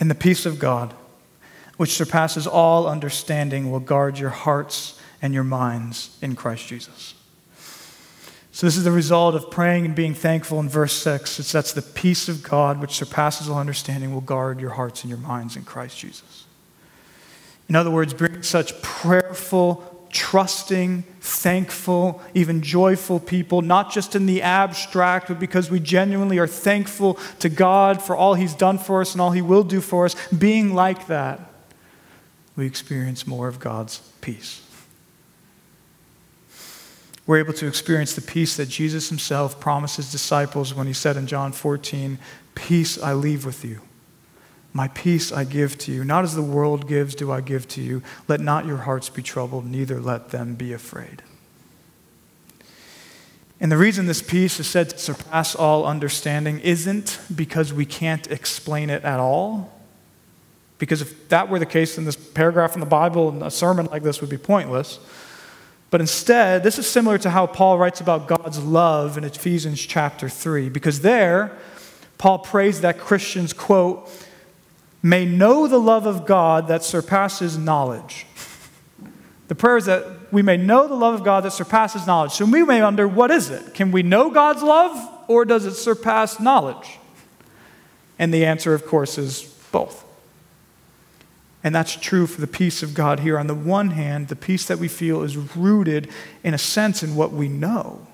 In 0.00 0.08
the 0.08 0.14
peace 0.14 0.46
of 0.46 0.58
God 0.58 0.94
which 1.78 1.92
surpasses 1.92 2.46
all 2.46 2.86
understanding, 2.86 3.70
will 3.70 3.80
guard 3.80 4.18
your 4.18 4.30
hearts 4.30 5.00
and 5.22 5.32
your 5.32 5.44
minds 5.44 6.18
in 6.20 6.34
Christ 6.36 6.66
Jesus. 6.66 7.14
So, 8.52 8.66
this 8.66 8.76
is 8.76 8.82
the 8.82 8.90
result 8.90 9.36
of 9.36 9.52
praying 9.52 9.84
and 9.84 9.94
being 9.94 10.14
thankful 10.14 10.58
in 10.58 10.68
verse 10.68 10.92
6. 10.92 11.38
It's 11.38 11.52
that's 11.52 11.72
the 11.72 11.82
peace 11.82 12.28
of 12.28 12.42
God, 12.42 12.80
which 12.80 12.96
surpasses 12.96 13.48
all 13.48 13.58
understanding, 13.58 14.12
will 14.12 14.20
guard 14.20 14.60
your 14.60 14.70
hearts 14.70 15.02
and 15.02 15.08
your 15.08 15.20
minds 15.20 15.56
in 15.56 15.62
Christ 15.62 15.96
Jesus. 15.96 16.44
In 17.68 17.76
other 17.76 17.92
words, 17.92 18.12
bring 18.12 18.42
such 18.42 18.82
prayerful, 18.82 20.08
trusting, 20.10 21.04
thankful, 21.20 22.20
even 22.34 22.60
joyful 22.60 23.20
people, 23.20 23.62
not 23.62 23.92
just 23.92 24.16
in 24.16 24.26
the 24.26 24.42
abstract, 24.42 25.28
but 25.28 25.38
because 25.38 25.70
we 25.70 25.78
genuinely 25.78 26.38
are 26.38 26.48
thankful 26.48 27.14
to 27.38 27.48
God 27.48 28.02
for 28.02 28.16
all 28.16 28.34
He's 28.34 28.54
done 28.54 28.78
for 28.78 29.00
us 29.00 29.12
and 29.12 29.20
all 29.20 29.30
He 29.30 29.42
will 29.42 29.62
do 29.62 29.80
for 29.80 30.06
us. 30.06 30.16
Being 30.30 30.74
like 30.74 31.06
that 31.06 31.47
we 32.58 32.66
experience 32.66 33.24
more 33.24 33.46
of 33.46 33.60
God's 33.60 34.00
peace. 34.20 34.62
We're 37.24 37.38
able 37.38 37.52
to 37.52 37.68
experience 37.68 38.14
the 38.14 38.20
peace 38.20 38.56
that 38.56 38.68
Jesus 38.68 39.08
himself 39.08 39.60
promised 39.60 39.96
his 39.96 40.10
disciples 40.10 40.74
when 40.74 40.88
he 40.88 40.92
said 40.92 41.16
in 41.16 41.28
John 41.28 41.52
14, 41.52 42.18
Peace 42.56 43.00
I 43.00 43.12
leave 43.12 43.46
with 43.46 43.64
you. 43.64 43.82
My 44.72 44.88
peace 44.88 45.30
I 45.30 45.44
give 45.44 45.78
to 45.78 45.92
you. 45.92 46.02
Not 46.04 46.24
as 46.24 46.34
the 46.34 46.42
world 46.42 46.88
gives, 46.88 47.14
do 47.14 47.30
I 47.30 47.42
give 47.42 47.68
to 47.68 47.80
you. 47.80 48.02
Let 48.26 48.40
not 48.40 48.66
your 48.66 48.78
hearts 48.78 49.08
be 49.08 49.22
troubled, 49.22 49.64
neither 49.64 50.00
let 50.00 50.30
them 50.30 50.56
be 50.56 50.72
afraid. 50.72 51.22
And 53.60 53.70
the 53.70 53.78
reason 53.78 54.06
this 54.06 54.22
peace 54.22 54.58
is 54.58 54.66
said 54.66 54.90
to 54.90 54.98
surpass 54.98 55.54
all 55.54 55.86
understanding 55.86 56.58
isn't 56.58 57.20
because 57.34 57.72
we 57.72 57.86
can't 57.86 58.26
explain 58.28 58.90
it 58.90 59.04
at 59.04 59.20
all 59.20 59.77
because 60.78 61.02
if 61.02 61.28
that 61.28 61.48
were 61.48 61.58
the 61.58 61.66
case, 61.66 61.96
then 61.96 62.04
this 62.04 62.16
paragraph 62.16 62.74
in 62.74 62.80
the 62.80 62.86
Bible 62.86 63.28
and 63.28 63.42
a 63.42 63.50
sermon 63.50 63.86
like 63.86 64.02
this 64.02 64.20
would 64.20 64.30
be 64.30 64.38
pointless. 64.38 64.98
But 65.90 66.00
instead, 66.00 66.62
this 66.62 66.78
is 66.78 66.86
similar 66.86 67.18
to 67.18 67.30
how 67.30 67.46
Paul 67.46 67.78
writes 67.78 68.00
about 68.00 68.28
God's 68.28 68.62
love 68.62 69.16
in 69.16 69.24
Ephesians 69.24 69.80
chapter 69.80 70.28
3, 70.28 70.68
because 70.68 71.00
there, 71.00 71.56
Paul 72.18 72.40
prays 72.40 72.82
that 72.82 72.98
Christians, 72.98 73.52
quote, 73.52 74.10
may 75.02 75.24
know 75.24 75.66
the 75.66 75.80
love 75.80 76.06
of 76.06 76.26
God 76.26 76.68
that 76.68 76.82
surpasses 76.84 77.56
knowledge. 77.56 78.26
The 79.46 79.54
prayer 79.54 79.78
is 79.78 79.86
that 79.86 80.30
we 80.30 80.42
may 80.42 80.58
know 80.58 80.86
the 80.88 80.94
love 80.94 81.14
of 81.14 81.24
God 81.24 81.44
that 81.44 81.52
surpasses 81.52 82.06
knowledge. 82.06 82.32
So 82.32 82.44
we 82.44 82.62
may 82.64 82.82
wonder, 82.82 83.08
what 83.08 83.30
is 83.30 83.48
it? 83.48 83.72
Can 83.72 83.90
we 83.90 84.02
know 84.02 84.28
God's 84.28 84.62
love, 84.62 85.24
or 85.26 85.44
does 85.46 85.64
it 85.64 85.74
surpass 85.74 86.38
knowledge? 86.38 86.98
And 88.18 88.34
the 88.34 88.44
answer, 88.44 88.74
of 88.74 88.84
course, 88.84 89.16
is 89.16 89.42
both. 89.72 90.04
And 91.64 91.74
that's 91.74 91.96
true 91.96 92.26
for 92.26 92.40
the 92.40 92.46
peace 92.46 92.82
of 92.82 92.94
God 92.94 93.20
here. 93.20 93.38
On 93.38 93.48
the 93.48 93.54
one 93.54 93.90
hand, 93.90 94.28
the 94.28 94.36
peace 94.36 94.66
that 94.66 94.78
we 94.78 94.88
feel 94.88 95.22
is 95.22 95.36
rooted, 95.36 96.08
in 96.44 96.54
a 96.54 96.58
sense, 96.58 97.02
in 97.02 97.16
what 97.16 97.32
we 97.32 97.48
know. 97.48 98.06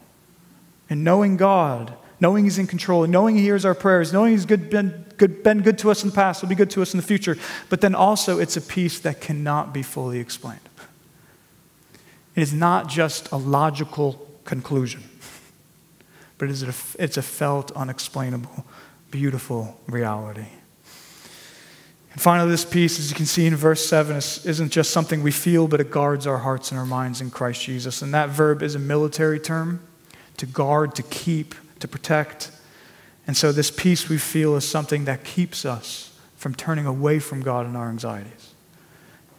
And 0.88 1.04
knowing 1.04 1.36
God, 1.36 1.94
knowing 2.20 2.44
He's 2.44 2.58
in 2.58 2.66
control, 2.66 3.06
knowing 3.06 3.36
He 3.36 3.42
hears 3.42 3.64
our 3.64 3.74
prayers, 3.74 4.12
knowing 4.12 4.32
He's 4.32 4.46
good, 4.46 4.70
been, 4.70 5.04
good, 5.18 5.42
been 5.42 5.60
good 5.60 5.78
to 5.78 5.90
us 5.90 6.02
in 6.02 6.08
the 6.08 6.14
past, 6.14 6.40
will 6.40 6.48
be 6.48 6.54
good 6.54 6.70
to 6.70 6.82
us 6.82 6.94
in 6.94 6.98
the 6.98 7.06
future. 7.06 7.36
But 7.68 7.82
then 7.82 7.94
also, 7.94 8.38
it's 8.38 8.56
a 8.56 8.62
peace 8.62 8.98
that 9.00 9.20
cannot 9.20 9.74
be 9.74 9.82
fully 9.82 10.20
explained. 10.20 10.60
It 12.34 12.42
is 12.42 12.52
not 12.52 12.88
just 12.88 13.30
a 13.30 13.36
logical 13.36 14.26
conclusion, 14.44 15.04
but 16.38 16.48
it 16.48 16.52
is 16.52 16.62
a, 16.62 16.74
it's 16.98 17.18
a 17.18 17.22
felt, 17.22 17.70
unexplainable, 17.72 18.64
beautiful 19.10 19.78
reality. 19.86 20.46
And 22.14 22.22
finally, 22.22 22.48
this 22.48 22.64
peace, 22.64 22.98
as 22.98 23.10
you 23.10 23.16
can 23.16 23.26
see 23.26 23.44
in 23.44 23.54
verse 23.56 23.84
7, 23.84 24.16
isn't 24.16 24.70
just 24.70 24.90
something 24.90 25.22
we 25.22 25.32
feel, 25.32 25.68
but 25.68 25.80
it 25.80 25.90
guards 25.90 26.26
our 26.26 26.38
hearts 26.38 26.70
and 26.70 26.78
our 26.78 26.86
minds 26.86 27.20
in 27.20 27.30
Christ 27.30 27.62
Jesus. 27.62 28.00
And 28.02 28.14
that 28.14 28.30
verb 28.30 28.62
is 28.62 28.74
a 28.74 28.78
military 28.78 29.40
term 29.40 29.80
to 30.36 30.46
guard, 30.46 30.94
to 30.94 31.02
keep, 31.02 31.54
to 31.80 31.88
protect. 31.88 32.50
And 33.26 33.36
so, 33.36 33.52
this 33.52 33.70
peace 33.70 34.08
we 34.08 34.18
feel 34.18 34.54
is 34.56 34.66
something 34.66 35.04
that 35.04 35.24
keeps 35.24 35.64
us 35.64 36.16
from 36.36 36.54
turning 36.54 36.86
away 36.86 37.18
from 37.18 37.42
God 37.42 37.66
in 37.66 37.74
our 37.74 37.88
anxieties. 37.88 38.54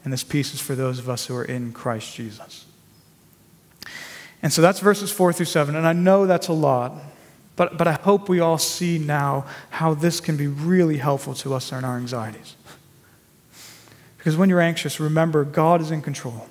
And 0.03 0.13
this 0.13 0.23
peace 0.23 0.53
is 0.53 0.61
for 0.61 0.75
those 0.75 0.99
of 0.99 1.09
us 1.09 1.25
who 1.25 1.35
are 1.35 1.43
in 1.43 1.71
Christ 1.71 2.13
Jesus. 2.13 2.65
And 4.43 4.53
so 4.53 4.61
that's 4.61 4.79
verses 4.79 5.11
4 5.11 5.33
through 5.33 5.47
7. 5.47 5.75
And 5.75 5.87
I 5.87 5.93
know 5.93 6.27
that's 6.27 6.49
a 6.49 6.53
lot, 6.53 6.93
but, 7.55 7.77
but 7.77 7.87
I 7.87 7.93
hope 7.93 8.29
we 8.29 8.39
all 8.39 8.59
see 8.59 8.99
now 8.99 9.45
how 9.71 9.95
this 9.95 10.19
can 10.19 10.37
be 10.37 10.45
really 10.45 10.97
helpful 10.97 11.33
to 11.35 11.55
us 11.55 11.71
in 11.71 11.83
our 11.83 11.97
anxieties. 11.97 12.55
Because 14.25 14.37
when 14.37 14.49
you're 14.49 14.59
anxious, 14.59 14.99
remember 14.99 15.43
God 15.43 15.81
is 15.81 15.91
in 15.91 16.01
control. 16.01 16.49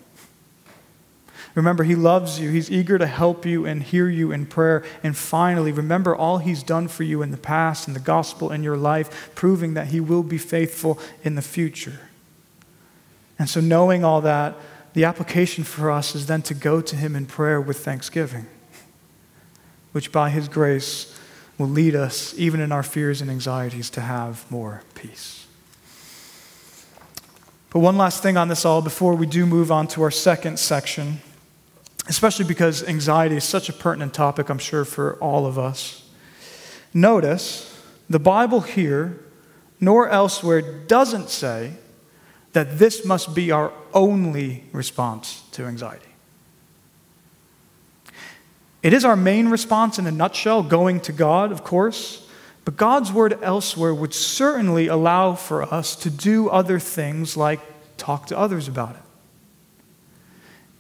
Remember, 1.57 1.83
He 1.83 1.97
loves 1.97 2.39
you. 2.39 2.53
He's 2.53 2.71
eager 2.71 2.99
to 2.99 3.07
help 3.09 3.45
you 3.45 3.67
and 3.67 3.83
hear 3.83 4.09
you 4.09 4.31
in 4.31 4.47
prayer. 4.47 4.85
And 5.03 5.17
finally, 5.17 5.73
remember 5.73 6.15
all 6.15 6.39
He's 6.39 6.63
done 6.63 6.87
for 6.87 7.03
you 7.03 7.21
in 7.21 7.33
the 7.33 7.37
past 7.37 7.89
and 7.89 7.97
the 7.97 8.01
gospel 8.01 8.53
in 8.53 8.63
your 8.63 8.77
life, 8.77 9.33
proving 9.35 9.75
that 9.75 9.89
He 9.89 9.99
will 9.99 10.23
be 10.23 10.39
faithful 10.39 11.01
in 11.25 11.35
the 11.35 11.43
future. 11.43 11.99
And 13.41 13.51
so, 13.51 13.61
knowing 13.61 14.05
all 14.05 14.21
that, 14.21 14.55
the 14.93 15.03
application 15.03 15.65
for 15.65 15.91
us 15.91 16.15
is 16.15 16.27
then 16.27 16.43
to 16.43 16.55
go 16.55 16.81
to 16.81 16.95
Him 16.95 17.17
in 17.17 17.27
prayer 17.27 17.61
with 17.61 17.85
thanksgiving, 17.85 18.47
which 19.91 20.13
by 20.13 20.31
His 20.31 20.47
grace 20.47 21.19
will 21.59 21.69
lead 21.69 21.97
us, 21.97 22.39
even 22.39 22.61
in 22.61 22.71
our 22.71 22.85
fears 22.85 23.21
and 23.21 23.29
anxieties, 23.29 23.91
to 23.91 24.01
have 24.01 24.49
more 24.49 24.85
peace. 24.95 25.44
But 27.75 27.81
one 27.81 27.99
last 27.99 28.23
thing 28.23 28.37
on 28.37 28.47
this 28.47 28.65
all 28.65 28.83
before 28.83 29.17
we 29.17 29.27
do 29.27 29.47
move 29.47 29.73
on 29.73 29.89
to 29.89 30.03
our 30.03 30.11
second 30.13 30.61
section, 30.61 31.19
especially 32.07 32.45
because 32.45 32.85
anxiety 32.85 33.37
is 33.37 33.43
such 33.43 33.69
a 33.69 33.73
pertinent 33.73 34.15
topic, 34.15 34.49
I'm 34.49 34.61
sure, 34.61 34.85
for 34.85 35.17
all 35.17 35.45
of 35.45 35.59
us. 35.59 36.09
Notice 36.95 37.77
the 38.09 38.21
Bible 38.21 38.61
here, 38.61 39.19
nor 39.81 40.09
elsewhere, 40.09 40.63
doesn't 40.63 41.31
say 41.31 41.73
that 42.53 42.79
this 42.79 43.05
must 43.05 43.35
be 43.35 43.51
our 43.51 43.73
only 43.93 44.63
response 44.71 45.43
to 45.51 45.65
anxiety. 45.65 46.07
It 48.85 48.93
is 48.93 49.05
our 49.05 49.17
main 49.17 49.49
response 49.49 49.99
in 49.99 50.07
a 50.07 50.13
nutshell, 50.13 50.63
going 50.63 51.01
to 51.01 51.13
God, 51.13 51.51
of 51.51 51.65
course, 51.65 52.24
but 52.65 52.77
God's 52.77 53.13
word 53.13 53.39
elsewhere 53.43 53.95
would 53.95 54.15
certainly 54.15 54.87
allow 54.87 55.35
for 55.35 55.63
us 55.63 55.95
to 55.97 56.11
do 56.11 56.49
other 56.49 56.79
things 56.79 57.37
like 57.37 57.61
talk 57.97 58.27
to 58.29 58.39
others 58.39 58.69
about 58.69 58.97
it. 58.97 59.03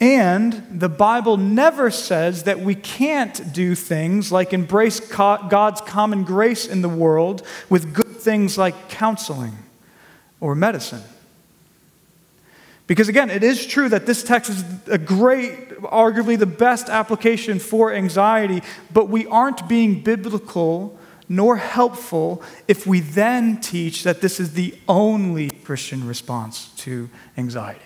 And 0.00 0.66
the 0.70 0.88
Bible 0.88 1.36
never 1.36 1.90
says 1.90 2.44
that 2.44 2.60
we 2.60 2.74
can't 2.74 3.52
do 3.52 3.74
things 3.74 4.32
like 4.32 4.52
embrace 4.52 5.00
God's 5.00 5.80
common 5.82 6.24
grace 6.24 6.66
in 6.66 6.82
the 6.82 6.88
world 6.88 7.46
with 7.70 7.94
good 7.94 8.16
things 8.16 8.58
like 8.58 8.88
counseling 8.88 9.56
or 10.40 10.54
medicine. 10.54 11.02
Because 12.86 13.08
again, 13.08 13.30
it 13.30 13.42
is 13.42 13.64
true 13.64 13.88
that 13.88 14.04
this 14.04 14.22
text 14.22 14.50
is 14.50 14.64
a 14.88 14.98
great, 14.98 15.70
arguably 15.80 16.38
the 16.38 16.44
best 16.44 16.88
application 16.88 17.58
for 17.58 17.92
anxiety, 17.92 18.62
but 18.92 19.08
we 19.08 19.26
aren't 19.26 19.68
being 19.68 20.02
biblical 20.02 20.98
nor 21.28 21.56
helpful 21.56 22.42
if 22.68 22.86
we 22.86 23.00
then 23.00 23.60
teach 23.60 24.02
that 24.02 24.20
this 24.20 24.38
is 24.38 24.52
the 24.52 24.74
only 24.88 25.50
Christian 25.50 26.06
response 26.06 26.68
to 26.76 27.08
anxiety. 27.36 27.80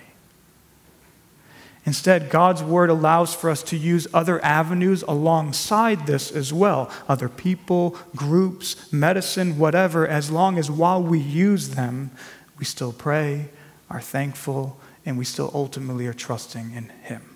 Instead, 1.85 2.29
God's 2.29 2.61
word 2.61 2.89
allows 2.89 3.33
for 3.33 3.49
us 3.49 3.63
to 3.63 3.77
use 3.77 4.07
other 4.13 4.43
avenues 4.43 5.01
alongside 5.03 6.05
this 6.05 6.31
as 6.31 6.53
well 6.53 6.91
other 7.07 7.29
people, 7.29 7.97
groups, 8.15 8.91
medicine, 8.91 9.57
whatever, 9.57 10.05
as 10.07 10.29
long 10.29 10.57
as 10.57 10.69
while 10.69 11.01
we 11.01 11.19
use 11.19 11.69
them, 11.69 12.11
we 12.59 12.65
still 12.65 12.91
pray, 12.91 13.49
are 13.89 14.01
thankful, 14.01 14.79
and 15.05 15.17
we 15.17 15.25
still 15.25 15.49
ultimately 15.53 16.05
are 16.05 16.13
trusting 16.13 16.73
in 16.73 16.89
Him. 17.01 17.28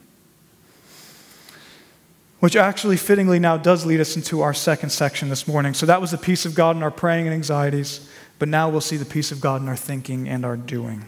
Which 2.44 2.58
actually 2.58 2.98
fittingly 2.98 3.40
now 3.40 3.56
does 3.56 3.86
lead 3.86 4.02
us 4.02 4.18
into 4.18 4.42
our 4.42 4.54
second 4.54 4.90
section 4.90 5.30
this 5.30 5.48
morning. 5.48 5.74
So 5.74 5.86
that 5.86 6.02
was 6.02 6.12
the 6.12 6.18
peace 6.18 6.46
of 6.46 6.54
God 6.54 6.76
in 6.76 6.84
our 6.84 6.92
praying 6.92 7.26
and 7.26 7.34
anxieties, 7.34 8.06
but 8.38 8.50
now 8.50 8.68
we'll 8.68 8.82
see 8.82 8.98
the 8.98 9.06
peace 9.06 9.32
of 9.32 9.40
God 9.40 9.62
in 9.62 9.70
our 9.70 9.78
thinking 9.78 10.28
and 10.28 10.44
our 10.44 10.58
doing. 10.58 11.08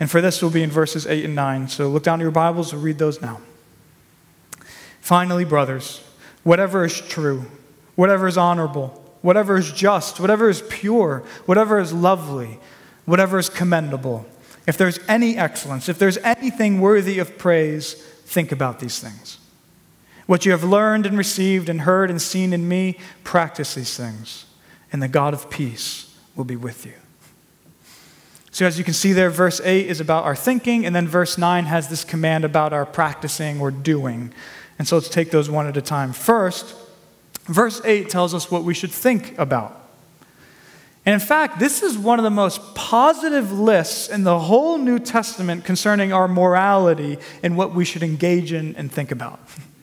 And 0.00 0.10
for 0.10 0.20
this, 0.20 0.42
we'll 0.42 0.50
be 0.50 0.64
in 0.64 0.72
verses 0.72 1.06
8 1.06 1.26
and 1.26 1.36
9. 1.36 1.68
So 1.68 1.86
look 1.86 2.02
down 2.02 2.18
to 2.18 2.24
your 2.24 2.32
Bibles, 2.32 2.72
we'll 2.72 2.82
read 2.82 2.98
those 2.98 3.22
now. 3.22 3.40
Finally, 5.00 5.44
brothers, 5.44 6.02
whatever 6.42 6.84
is 6.84 7.00
true, 7.00 7.44
whatever 7.94 8.26
is 8.26 8.36
honorable, 8.36 9.00
whatever 9.22 9.56
is 9.56 9.70
just, 9.70 10.18
whatever 10.18 10.48
is 10.48 10.60
pure, 10.68 11.22
whatever 11.46 11.78
is 11.78 11.92
lovely, 11.92 12.58
whatever 13.04 13.38
is 13.38 13.48
commendable 13.48 14.26
if 14.66 14.76
there's 14.76 14.98
any 15.06 15.36
excellence, 15.36 15.88
if 15.88 16.00
there's 16.00 16.18
anything 16.18 16.80
worthy 16.80 17.20
of 17.20 17.38
praise, 17.38 17.94
think 17.94 18.50
about 18.50 18.80
these 18.80 18.98
things. 18.98 19.38
What 20.26 20.46
you 20.46 20.52
have 20.52 20.64
learned 20.64 21.06
and 21.06 21.18
received 21.18 21.68
and 21.68 21.82
heard 21.82 22.10
and 22.10 22.20
seen 22.20 22.52
in 22.52 22.68
me, 22.68 22.98
practice 23.24 23.74
these 23.74 23.96
things, 23.96 24.46
and 24.92 25.02
the 25.02 25.08
God 25.08 25.34
of 25.34 25.50
peace 25.50 26.16
will 26.34 26.44
be 26.44 26.56
with 26.56 26.86
you. 26.86 26.94
So, 28.50 28.64
as 28.64 28.78
you 28.78 28.84
can 28.84 28.94
see 28.94 29.12
there, 29.12 29.30
verse 29.30 29.60
8 29.60 29.86
is 29.86 30.00
about 30.00 30.24
our 30.24 30.36
thinking, 30.36 30.86
and 30.86 30.94
then 30.94 31.08
verse 31.08 31.36
9 31.36 31.64
has 31.64 31.88
this 31.88 32.04
command 32.04 32.44
about 32.44 32.72
our 32.72 32.86
practicing 32.86 33.60
or 33.60 33.70
doing. 33.70 34.32
And 34.78 34.86
so 34.86 34.96
let's 34.96 35.08
take 35.08 35.30
those 35.30 35.50
one 35.50 35.66
at 35.66 35.76
a 35.76 35.82
time. 35.82 36.12
First, 36.12 36.74
verse 37.46 37.80
8 37.84 38.08
tells 38.08 38.32
us 38.32 38.50
what 38.50 38.64
we 38.64 38.72
should 38.72 38.92
think 38.92 39.36
about. 39.38 39.80
And 41.06 41.12
in 41.12 41.20
fact, 41.20 41.58
this 41.58 41.82
is 41.82 41.98
one 41.98 42.18
of 42.18 42.22
the 42.22 42.30
most 42.30 42.74
positive 42.74 43.52
lists 43.52 44.08
in 44.08 44.24
the 44.24 44.38
whole 44.38 44.78
New 44.78 44.98
Testament 44.98 45.64
concerning 45.64 46.12
our 46.12 46.26
morality 46.28 47.18
and 47.42 47.56
what 47.56 47.74
we 47.74 47.84
should 47.84 48.02
engage 48.02 48.52
in 48.52 48.74
and 48.76 48.90
think 48.90 49.10
about. 49.10 49.40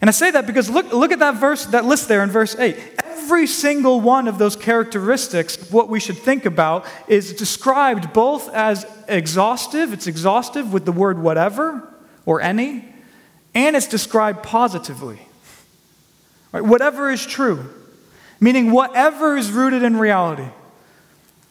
And 0.00 0.08
I 0.08 0.12
say 0.12 0.30
that 0.30 0.46
because 0.46 0.70
look, 0.70 0.92
look 0.92 1.12
at 1.12 1.18
that 1.18 1.36
verse, 1.36 1.66
that 1.66 1.84
list 1.84 2.08
there 2.08 2.22
in 2.22 2.30
verse 2.30 2.56
8. 2.56 2.76
Every 3.04 3.46
single 3.46 4.00
one 4.00 4.28
of 4.28 4.38
those 4.38 4.56
characteristics, 4.56 5.70
what 5.70 5.88
we 5.88 6.00
should 6.00 6.16
think 6.16 6.46
about, 6.46 6.86
is 7.06 7.32
described 7.32 8.12
both 8.12 8.48
as 8.50 8.86
exhaustive, 9.08 9.92
it's 9.92 10.06
exhaustive 10.06 10.72
with 10.72 10.84
the 10.84 10.92
word 10.92 11.18
whatever 11.18 11.86
or 12.26 12.40
any, 12.40 12.84
and 13.54 13.76
it's 13.76 13.88
described 13.88 14.42
positively. 14.42 15.20
Right? 16.52 16.64
Whatever 16.64 17.10
is 17.10 17.24
true 17.24 17.68
meaning 18.40 18.70
whatever 18.70 19.36
is 19.36 19.52
rooted 19.52 19.82
in 19.82 19.96
reality, 19.96 20.48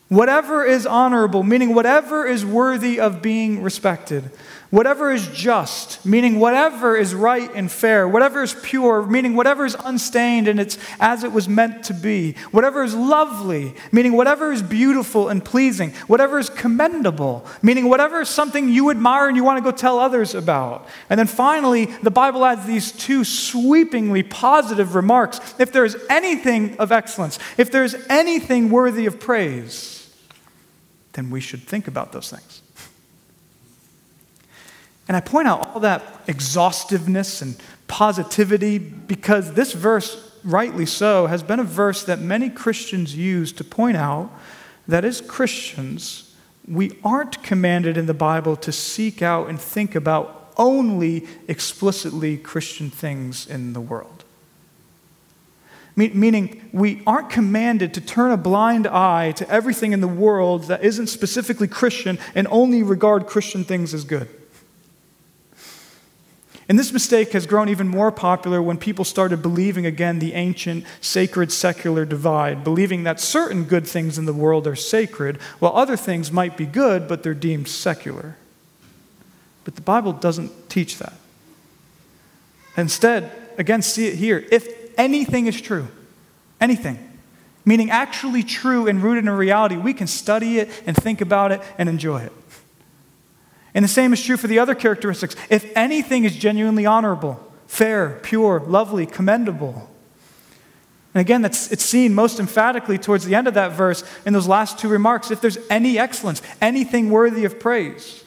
whatever 0.09 0.65
is 0.65 0.87
honorable, 0.87 1.43
meaning 1.43 1.75
whatever 1.75 2.25
is 2.25 2.43
worthy 2.43 2.99
of 2.99 3.21
being 3.21 3.61
respected, 3.61 4.29
Whatever 4.69 5.11
is 5.11 5.27
just, 5.29 6.05
meaning 6.05 6.39
whatever 6.39 6.95
is 6.95 7.15
right 7.15 7.49
and 7.55 7.71
fair. 7.71 8.07
Whatever 8.07 8.43
is 8.43 8.53
pure, 8.61 9.03
meaning 9.03 9.35
whatever 9.35 9.65
is 9.65 9.75
unstained 9.83 10.47
and 10.47 10.59
it's 10.59 10.77
as 10.99 11.23
it 11.23 11.31
was 11.31 11.49
meant 11.49 11.83
to 11.85 11.93
be. 11.93 12.33
Whatever 12.51 12.83
is 12.83 12.93
lovely, 12.93 13.73
meaning 13.91 14.13
whatever 14.13 14.51
is 14.51 14.61
beautiful 14.61 15.27
and 15.27 15.43
pleasing. 15.43 15.89
Whatever 16.05 16.37
is 16.37 16.51
commendable, 16.51 17.47
meaning 17.63 17.89
whatever 17.89 18.21
is 18.21 18.29
something 18.29 18.69
you 18.69 18.91
admire 18.91 19.27
and 19.27 19.35
you 19.35 19.43
want 19.43 19.57
to 19.57 19.63
go 19.63 19.75
tell 19.75 19.97
others 19.97 20.35
about. 20.35 20.87
And 21.09 21.17
then 21.17 21.25
finally, 21.25 21.85
the 21.85 22.11
Bible 22.11 22.45
adds 22.45 22.67
these 22.67 22.91
two 22.91 23.23
sweepingly 23.23 24.21
positive 24.21 24.93
remarks. 24.93 25.39
If 25.57 25.71
there 25.71 25.83
is 25.83 25.97
anything 26.11 26.77
of 26.77 26.91
excellence, 26.91 27.39
if 27.57 27.71
there 27.71 27.83
is 27.83 27.97
anything 28.07 28.69
worthy 28.69 29.07
of 29.07 29.19
praise, 29.19 30.13
then 31.13 31.31
we 31.31 31.41
should 31.41 31.63
think 31.63 31.87
about 31.87 32.11
those 32.11 32.29
things. 32.29 32.61
And 35.09 35.17
I 35.17 35.21
point 35.21 35.47
out 35.47 35.67
all 35.69 35.79
that 35.79 36.03
exhaustiveness 36.27 37.41
and 37.41 37.55
positivity 37.87 38.77
because 38.77 39.53
this 39.53 39.73
verse, 39.73 40.31
rightly 40.43 40.85
so, 40.85 41.25
has 41.25 41.41
been 41.41 41.59
a 41.59 41.63
verse 41.63 42.03
that 42.03 42.19
many 42.19 42.47
Christians 42.51 43.15
use 43.15 43.51
to 43.53 43.63
point 43.63 43.97
out 43.97 44.29
that 44.87 45.03
as 45.03 45.19
Christians, 45.19 46.35
we 46.67 46.91
aren't 47.03 47.41
commanded 47.41 47.97
in 47.97 48.05
the 48.05 48.13
Bible 48.13 48.55
to 48.57 48.71
seek 48.71 49.23
out 49.23 49.49
and 49.49 49.59
think 49.59 49.95
about 49.95 50.53
only 50.57 51.27
explicitly 51.47 52.37
Christian 52.37 52.91
things 52.91 53.47
in 53.47 53.73
the 53.73 53.81
world. 53.81 54.23
Meaning, 55.95 56.69
we 56.71 57.01
aren't 57.07 57.31
commanded 57.31 57.95
to 57.95 58.01
turn 58.01 58.29
a 58.29 58.37
blind 58.37 58.85
eye 58.85 59.31
to 59.33 59.49
everything 59.49 59.91
in 59.91 60.01
the 60.01 60.07
world 60.07 60.65
that 60.65 60.83
isn't 60.83 61.07
specifically 61.07 61.67
Christian 61.67 62.19
and 62.35 62.47
only 62.51 62.83
regard 62.83 63.25
Christian 63.25 63.63
things 63.63 63.95
as 63.95 64.03
good. 64.03 64.29
And 66.69 66.77
this 66.77 66.93
mistake 66.93 67.31
has 67.31 67.47
grown 67.47 67.67
even 67.67 67.87
more 67.87 68.11
popular 68.11 68.61
when 68.61 68.77
people 68.77 69.03
started 69.03 69.41
believing 69.41 69.87
again 69.87 70.19
the 70.19 70.33
ancient 70.33 70.85
sacred 71.01 71.51
secular 71.51 72.05
divide, 72.05 72.63
believing 72.63 73.03
that 73.03 73.19
certain 73.19 73.63
good 73.63 73.87
things 73.87 74.19
in 74.19 74.25
the 74.25 74.33
world 74.33 74.67
are 74.67 74.75
sacred, 74.75 75.37
while 75.57 75.75
other 75.75 75.97
things 75.97 76.31
might 76.31 76.55
be 76.55 76.67
good, 76.67 77.07
but 77.07 77.23
they're 77.23 77.33
deemed 77.33 77.67
secular. 77.67 78.37
But 79.63 79.75
the 79.75 79.81
Bible 79.81 80.13
doesn't 80.13 80.69
teach 80.69 80.99
that. 80.99 81.13
Instead, 82.77 83.31
again, 83.57 83.81
see 83.81 84.05
it 84.05 84.15
here. 84.15 84.45
If 84.51 84.95
anything 84.95 85.47
is 85.47 85.59
true, 85.59 85.87
anything, 86.61 86.99
meaning 87.65 87.89
actually 87.89 88.43
true 88.43 88.87
and 88.87 89.01
rooted 89.01 89.23
in 89.23 89.29
reality, 89.31 89.75
we 89.75 89.95
can 89.95 90.05
study 90.05 90.59
it 90.59 90.69
and 90.85 90.95
think 90.95 91.19
about 91.19 91.51
it 91.51 91.61
and 91.79 91.89
enjoy 91.89 92.21
it. 92.21 92.31
And 93.73 93.83
the 93.83 93.89
same 93.89 94.13
is 94.13 94.23
true 94.23 94.37
for 94.37 94.47
the 94.47 94.59
other 94.59 94.75
characteristics. 94.75 95.35
If 95.49 95.71
anything 95.75 96.23
is 96.25 96.35
genuinely 96.35 96.85
honorable, 96.85 97.39
fair, 97.67 98.19
pure, 98.23 98.59
lovely, 98.61 99.05
commendable. 99.05 99.89
And 101.13 101.21
again, 101.21 101.41
that's, 101.41 101.71
it's 101.71 101.83
seen 101.83 102.13
most 102.13 102.39
emphatically 102.39 102.97
towards 102.97 103.25
the 103.25 103.35
end 103.35 103.47
of 103.47 103.55
that 103.55 103.71
verse 103.71 104.03
in 104.25 104.33
those 104.33 104.47
last 104.47 104.79
two 104.79 104.87
remarks. 104.87 105.31
If 105.31 105.41
there's 105.41 105.57
any 105.69 105.97
excellence, 105.97 106.41
anything 106.61 107.09
worthy 107.09 107.45
of 107.45 107.59
praise. 107.59 108.23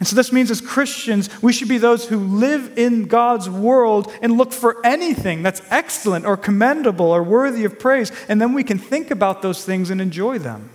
And 0.00 0.06
so 0.08 0.16
this 0.16 0.32
means 0.32 0.50
as 0.50 0.60
Christians, 0.60 1.30
we 1.40 1.52
should 1.52 1.68
be 1.68 1.78
those 1.78 2.08
who 2.08 2.18
live 2.18 2.76
in 2.76 3.06
God's 3.06 3.48
world 3.48 4.12
and 4.20 4.36
look 4.36 4.52
for 4.52 4.84
anything 4.84 5.44
that's 5.44 5.62
excellent 5.70 6.24
or 6.24 6.36
commendable 6.36 7.06
or 7.06 7.22
worthy 7.22 7.64
of 7.64 7.78
praise. 7.78 8.10
And 8.28 8.40
then 8.40 8.52
we 8.52 8.64
can 8.64 8.78
think 8.78 9.12
about 9.12 9.42
those 9.42 9.64
things 9.64 9.90
and 9.90 10.00
enjoy 10.00 10.40
them. 10.40 10.70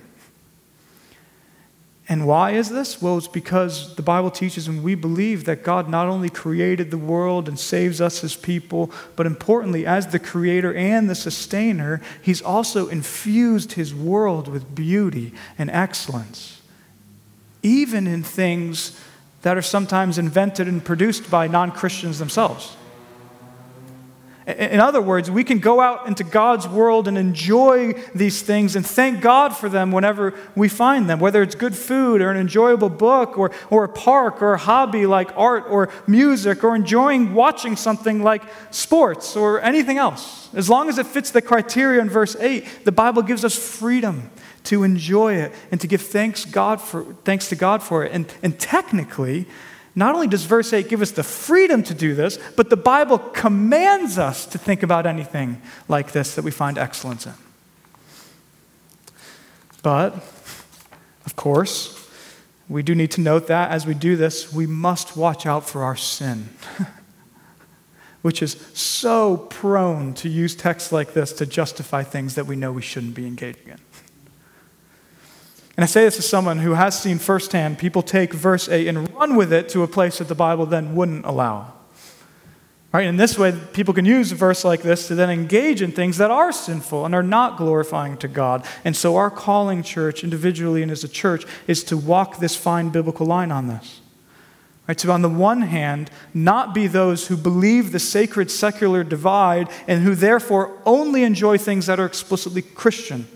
And 2.09 2.25
why 2.25 2.51
is 2.51 2.69
this? 2.69 3.01
Well, 3.01 3.17
it's 3.17 3.27
because 3.27 3.95
the 3.95 4.01
Bible 4.01 4.31
teaches 4.31 4.67
and 4.69 4.81
we 4.81 4.95
believe 4.95 5.43
that 5.43 5.63
God 5.63 5.89
not 5.89 6.07
only 6.07 6.29
created 6.29 6.89
the 6.89 6.97
world 6.97 7.49
and 7.49 7.59
saves 7.59 7.99
us 7.99 8.23
as 8.23 8.35
people, 8.35 8.91
but 9.17 9.25
importantly, 9.25 9.85
as 9.85 10.07
the 10.07 10.19
creator 10.19 10.73
and 10.73 11.09
the 11.09 11.15
sustainer, 11.15 12.01
He's 12.21 12.41
also 12.41 12.87
infused 12.87 13.73
His 13.73 13.93
world 13.93 14.47
with 14.47 14.73
beauty 14.73 15.33
and 15.57 15.69
excellence, 15.69 16.61
even 17.61 18.07
in 18.07 18.23
things 18.23 18.97
that 19.41 19.57
are 19.57 19.61
sometimes 19.61 20.17
invented 20.17 20.67
and 20.67 20.83
produced 20.83 21.29
by 21.29 21.47
non 21.47 21.71
Christians 21.71 22.19
themselves. 22.19 22.77
In 24.47 24.79
other 24.79 25.01
words, 25.01 25.29
we 25.29 25.43
can 25.43 25.59
go 25.59 25.81
out 25.81 26.07
into 26.07 26.23
God's 26.23 26.69
world 26.69 27.09
and 27.09 27.17
enjoy 27.17 27.91
these 28.15 28.41
things 28.41 28.77
and 28.77 28.87
thank 28.87 29.19
God 29.19 29.49
for 29.49 29.67
them 29.67 29.91
whenever 29.91 30.33
we 30.55 30.69
find 30.69 31.09
them, 31.09 31.19
whether 31.19 31.43
it's 31.43 31.53
good 31.53 31.75
food 31.75 32.21
or 32.21 32.31
an 32.31 32.37
enjoyable 32.37 32.87
book 32.87 33.37
or, 33.37 33.51
or 33.69 33.83
a 33.83 33.89
park 33.89 34.41
or 34.41 34.53
a 34.53 34.57
hobby 34.57 35.05
like 35.05 35.35
art 35.35 35.65
or 35.69 35.89
music 36.07 36.63
or 36.63 36.77
enjoying 36.77 37.33
watching 37.33 37.75
something 37.75 38.23
like 38.23 38.41
sports 38.71 39.35
or 39.35 39.59
anything 39.59 39.97
else. 39.97 40.47
As 40.53 40.69
long 40.69 40.87
as 40.87 40.97
it 40.97 41.07
fits 41.07 41.31
the 41.31 41.41
criteria 41.41 41.99
in 41.99 42.09
verse 42.09 42.37
8, 42.37 42.85
the 42.85 42.93
Bible 42.93 43.23
gives 43.23 43.43
us 43.43 43.53
freedom 43.53 44.31
to 44.63 44.83
enjoy 44.83 45.33
it 45.33 45.51
and 45.71 45.81
to 45.81 45.87
give 45.87 46.01
thanks, 46.01 46.45
God 46.45 46.79
for, 46.79 47.03
thanks 47.25 47.49
to 47.49 47.57
God 47.57 47.83
for 47.83 48.05
it. 48.05 48.13
And, 48.13 48.33
and 48.41 48.57
technically, 48.57 49.45
not 49.97 50.13
only 50.13 50.27
does 50.27 50.43
verse 50.43 50.71
8 50.73 50.89
give 50.89 51.01
us 51.01 51.09
the 51.09 51.23
freedom 51.23 51.81
to 51.81 51.95
do 51.95 52.13
this, 52.13 52.37
but 52.55 52.69
the 52.69 52.77
Bible 52.77 53.17
commands 53.17 54.19
us 54.19 54.45
to 54.45 54.59
think 54.59 54.83
about 54.83 55.07
anything 55.07 55.59
like 55.87 56.11
this 56.11 56.35
that 56.35 56.43
we 56.43 56.51
find 56.51 56.77
excellence 56.77 57.25
in. 57.25 57.33
But, 59.81 60.13
of 61.25 61.33
course, 61.35 62.07
we 62.69 62.83
do 62.83 62.93
need 62.93 63.09
to 63.11 63.21
note 63.21 63.47
that 63.47 63.71
as 63.71 63.87
we 63.87 63.95
do 63.95 64.15
this, 64.15 64.53
we 64.53 64.67
must 64.67 65.17
watch 65.17 65.47
out 65.47 65.67
for 65.67 65.83
our 65.83 65.95
sin, 65.95 66.49
which 68.21 68.43
is 68.43 68.51
so 68.75 69.47
prone 69.49 70.13
to 70.13 70.29
use 70.29 70.55
texts 70.55 70.91
like 70.91 71.13
this 71.13 71.33
to 71.33 71.47
justify 71.47 72.03
things 72.03 72.35
that 72.35 72.45
we 72.45 72.55
know 72.55 72.71
we 72.71 72.83
shouldn't 72.83 73.15
be 73.15 73.25
engaging 73.25 73.69
in. 73.69 73.79
And 75.77 75.83
I 75.83 75.85
say 75.85 76.05
this 76.05 76.17
as 76.17 76.27
someone 76.27 76.57
who 76.57 76.73
has 76.73 76.99
seen 76.99 77.19
firsthand 77.19 77.77
people 77.77 78.01
take 78.01 78.33
verse 78.33 78.67
8 78.67 78.87
and 78.87 79.13
run 79.13 79.35
with 79.35 79.53
it 79.53 79.69
to 79.69 79.83
a 79.83 79.87
place 79.87 80.17
that 80.17 80.27
the 80.27 80.35
Bible 80.35 80.65
then 80.65 80.95
wouldn't 80.95 81.23
allow. 81.23 81.71
Right? 82.91 83.05
In 83.05 83.17
this 83.17 83.37
way, 83.37 83.53
people 83.73 83.93
can 83.93 84.05
use 84.05 84.31
a 84.31 84.35
verse 84.35 84.65
like 84.65 84.81
this 84.81 85.07
to 85.07 85.13
then 85.13 85.29
engage 85.29 85.83
in 85.83 85.91
things 85.91 86.17
that 86.17 86.31
are 86.31 86.51
sinful 86.51 87.05
and 87.05 87.13
are 87.13 87.21
not 87.21 87.57
glorifying 87.57 88.17
to 88.17 88.27
God. 88.27 88.65
And 88.83 88.95
so, 88.95 89.17
our 89.17 89.29
calling, 89.29 89.83
church, 89.83 90.23
individually 90.23 90.81
and 90.81 90.91
as 90.91 91.03
a 91.03 91.07
church, 91.07 91.45
is 91.67 91.83
to 91.85 91.97
walk 91.97 92.39
this 92.39 92.55
fine 92.55 92.89
biblical 92.89 93.27
line 93.27 93.51
on 93.51 93.67
this. 93.67 94.01
Right? 94.87 94.97
To, 94.99 95.11
on 95.11 95.21
the 95.21 95.29
one 95.29 95.63
hand, 95.63 96.09
not 96.33 96.73
be 96.73 96.87
those 96.87 97.27
who 97.27 97.37
believe 97.37 97.91
the 97.91 97.99
sacred 97.99 98.49
secular 98.49 99.03
divide 99.03 99.69
and 99.85 100.01
who 100.01 100.15
therefore 100.15 100.81
only 100.85 101.23
enjoy 101.23 101.59
things 101.59 101.85
that 101.85 101.99
are 101.99 102.05
explicitly 102.05 102.63
Christian 102.63 103.27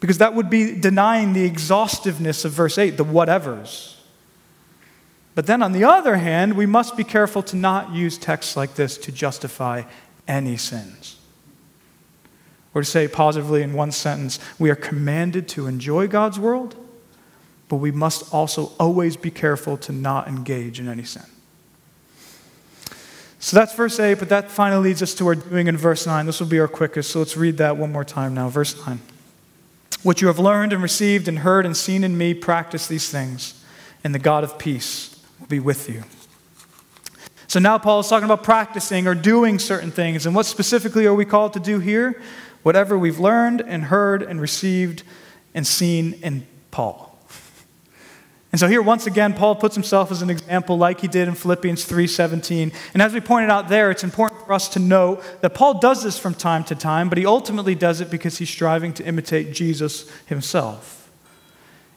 because 0.00 0.18
that 0.18 0.34
would 0.34 0.48
be 0.48 0.74
denying 0.74 1.34
the 1.34 1.44
exhaustiveness 1.44 2.44
of 2.44 2.52
verse 2.52 2.78
8, 2.78 2.96
the 2.96 3.04
whatevers. 3.04 3.96
But 5.34 5.46
then 5.46 5.62
on 5.62 5.72
the 5.72 5.84
other 5.84 6.16
hand, 6.16 6.54
we 6.56 6.66
must 6.66 6.96
be 6.96 7.04
careful 7.04 7.42
to 7.44 7.56
not 7.56 7.92
use 7.92 8.18
texts 8.18 8.56
like 8.56 8.74
this 8.74 8.98
to 8.98 9.12
justify 9.12 9.84
any 10.26 10.56
sins. 10.56 11.18
Or 12.74 12.82
to 12.82 12.86
say 12.86 13.08
positively 13.08 13.62
in 13.62 13.72
one 13.74 13.92
sentence, 13.92 14.38
we 14.58 14.70
are 14.70 14.76
commanded 14.76 15.48
to 15.48 15.66
enjoy 15.66 16.08
God's 16.08 16.38
world, 16.38 16.76
but 17.68 17.76
we 17.76 17.90
must 17.90 18.32
also 18.32 18.72
always 18.78 19.16
be 19.16 19.30
careful 19.30 19.76
to 19.78 19.92
not 19.92 20.28
engage 20.28 20.80
in 20.80 20.88
any 20.88 21.04
sin. 21.04 21.24
So 23.38 23.56
that's 23.56 23.74
verse 23.74 23.98
8, 23.98 24.14
but 24.14 24.28
that 24.28 24.50
finally 24.50 24.90
leads 24.90 25.02
us 25.02 25.14
to 25.14 25.26
our 25.28 25.34
doing 25.34 25.66
in 25.66 25.76
verse 25.76 26.06
9. 26.06 26.26
This 26.26 26.40
will 26.40 26.46
be 26.46 26.60
our 26.60 26.68
quickest, 26.68 27.10
so 27.10 27.20
let's 27.20 27.36
read 27.36 27.56
that 27.56 27.76
one 27.76 27.90
more 27.90 28.04
time 28.04 28.34
now. 28.34 28.48
Verse 28.50 28.76
9. 28.86 29.00
What 30.02 30.20
you 30.20 30.28
have 30.28 30.38
learned 30.38 30.72
and 30.72 30.82
received 30.82 31.28
and 31.28 31.40
heard 31.40 31.66
and 31.66 31.76
seen 31.76 32.04
in 32.04 32.16
me, 32.16 32.32
practice 32.34 32.86
these 32.86 33.10
things, 33.10 33.62
and 34.02 34.14
the 34.14 34.18
God 34.18 34.44
of 34.44 34.58
peace 34.58 35.20
will 35.38 35.46
be 35.46 35.60
with 35.60 35.88
you. 35.88 36.04
So 37.48 37.58
now 37.58 37.78
Paul 37.78 37.98
is 38.00 38.08
talking 38.08 38.26
about 38.26 38.44
practicing 38.44 39.08
or 39.08 39.14
doing 39.16 39.58
certain 39.58 39.90
things. 39.90 40.24
And 40.24 40.36
what 40.36 40.46
specifically 40.46 41.04
are 41.06 41.14
we 41.14 41.24
called 41.24 41.52
to 41.54 41.60
do 41.60 41.80
here? 41.80 42.22
Whatever 42.62 42.96
we've 42.96 43.18
learned 43.18 43.60
and 43.60 43.84
heard 43.84 44.22
and 44.22 44.40
received 44.40 45.02
and 45.52 45.66
seen 45.66 46.12
in 46.22 46.46
Paul. 46.70 47.18
And 48.52 48.60
so 48.60 48.68
here 48.68 48.82
once 48.82 49.06
again 49.08 49.34
Paul 49.34 49.56
puts 49.56 49.74
himself 49.74 50.12
as 50.12 50.22
an 50.22 50.30
example 50.30 50.78
like 50.78 51.00
he 51.00 51.08
did 51.08 51.26
in 51.26 51.34
Philippians 51.34 51.84
3:17. 51.84 52.72
And 52.94 53.02
as 53.02 53.12
we 53.12 53.20
pointed 53.20 53.50
out 53.50 53.68
there, 53.68 53.90
it's 53.90 54.04
important 54.04 54.29
for 54.50 54.54
us 54.54 54.68
to 54.68 54.80
know 54.80 55.22
that 55.42 55.54
Paul 55.54 55.78
does 55.78 56.02
this 56.02 56.18
from 56.18 56.34
time 56.34 56.64
to 56.64 56.74
time, 56.74 57.08
but 57.08 57.16
he 57.16 57.24
ultimately 57.24 57.76
does 57.76 58.00
it 58.00 58.10
because 58.10 58.38
he's 58.38 58.50
striving 58.50 58.92
to 58.94 59.04
imitate 59.04 59.52
Jesus 59.52 60.10
himself. 60.26 61.08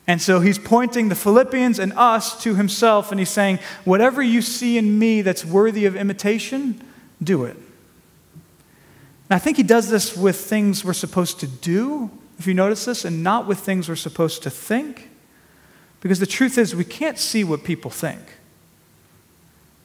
And 0.06 0.22
so 0.22 0.40
he's 0.40 0.60
pointing 0.60 1.10
the 1.10 1.16
Philippians 1.16 1.80
and 1.80 1.92
us 1.94 2.40
to 2.44 2.54
himself 2.54 3.10
and 3.10 3.18
he's 3.20 3.32
saying, 3.32 3.58
"Whatever 3.86 4.22
you 4.22 4.44
see 4.44 4.78
in 4.78 5.00
me 5.00 5.24
that's 5.24 5.44
worthy 5.44 5.88
of 5.88 5.96
imitation, 5.96 6.80
do 7.24 7.44
it." 7.44 7.56
And 7.56 9.32
I 9.32 9.40
think 9.40 9.58
he 9.58 9.64
does 9.64 9.90
this 9.90 10.16
with 10.16 10.36
things 10.36 10.86
we're 10.86 10.94
supposed 10.94 11.40
to 11.40 11.48
do, 11.48 12.12
if 12.38 12.46
you 12.46 12.54
notice 12.54 12.86
this, 12.86 13.04
and 13.04 13.24
not 13.24 13.48
with 13.48 13.62
things 13.62 13.90
we're 13.90 13.96
supposed 13.96 14.44
to 14.44 14.52
think. 14.52 15.10
Because 16.02 16.20
the 16.20 16.28
truth 16.28 16.60
is, 16.60 16.76
we 16.76 16.86
can't 16.86 17.18
see 17.18 17.44
what 17.44 17.64
people 17.64 17.90
think, 17.90 18.22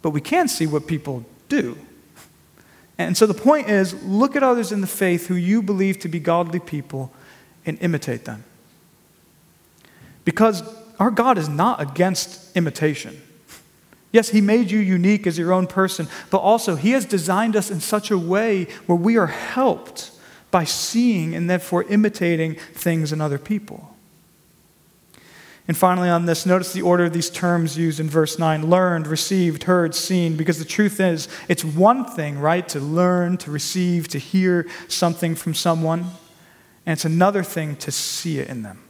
but 0.03 0.11
we 0.11 0.21
can 0.21 0.49
see 0.49 0.67
what 0.67 0.87
people 0.87 1.25
do. 1.49 1.79
And 2.99 3.17
so 3.17 3.27
the 3.27 3.35
point 3.35 3.69
is 3.69 3.95
look 4.03 4.35
at 4.35 4.43
others 4.43 4.73
in 4.73 4.81
the 4.81 4.87
faith 4.87 5.29
who 5.29 5.37
you 5.37 5.63
believe 5.63 6.01
to 6.01 6.09
be 6.09 6.19
godly 6.19 6.59
people 6.59 7.13
and 7.65 7.79
imitate 7.81 8.25
them. 8.25 8.45
Because 10.25 10.63
our 10.99 11.11
God 11.11 11.39
is 11.39 11.49
not 11.49 11.81
against 11.81 12.57
imitation. 12.57 13.23
Yes, 14.11 14.31
He 14.31 14.41
made 14.41 14.71
you 14.71 14.81
unique 14.81 15.27
as 15.27 15.39
your 15.39 15.53
own 15.53 15.67
person, 15.67 16.09
but 16.31 16.39
also 16.39 16.75
He 16.75 16.91
has 16.91 17.05
designed 17.05 17.55
us 17.55 17.71
in 17.71 17.81
such 17.81 18.11
a 18.11 18.19
way 18.19 18.65
where 18.87 18.97
we 18.97 19.17
are 19.17 19.27
helped 19.27 20.11
by 20.51 20.65
seeing 20.65 21.35
and 21.35 21.49
therefore 21.49 21.85
imitating 21.85 22.55
things 22.75 23.13
in 23.13 23.21
other 23.21 23.39
people. 23.39 23.95
And 25.69 25.77
finally, 25.77 26.09
on 26.09 26.25
this, 26.25 26.47
notice 26.47 26.73
the 26.73 26.81
order 26.81 27.05
of 27.05 27.13
these 27.13 27.29
terms 27.29 27.77
used 27.77 28.01
in 28.01 28.09
verse 28.09 28.39
9 28.39 28.71
learned, 28.71 29.07
received, 29.07 29.65
heard, 29.65 29.95
seen, 29.95 30.35
because 30.35 30.59
the 30.59 30.65
truth 30.65 30.99
is, 30.99 31.29
it's 31.47 31.63
one 31.63 32.07
thing, 32.07 32.39
right, 32.39 32.67
to 32.71 32.81
learn, 32.81 33.37
to 33.37 33.51
receive, 33.51 34.09
to 34.09 34.19
hear 34.19 34.67
something 34.89 35.35
from 35.35 35.53
someone, 35.53 36.07
and 36.87 36.95
it's 36.95 37.05
another 37.05 37.43
thing 37.43 37.77
to 37.77 37.93
see 37.93 38.39
it 38.39 38.49
in 38.49 38.63
them. 38.63 38.83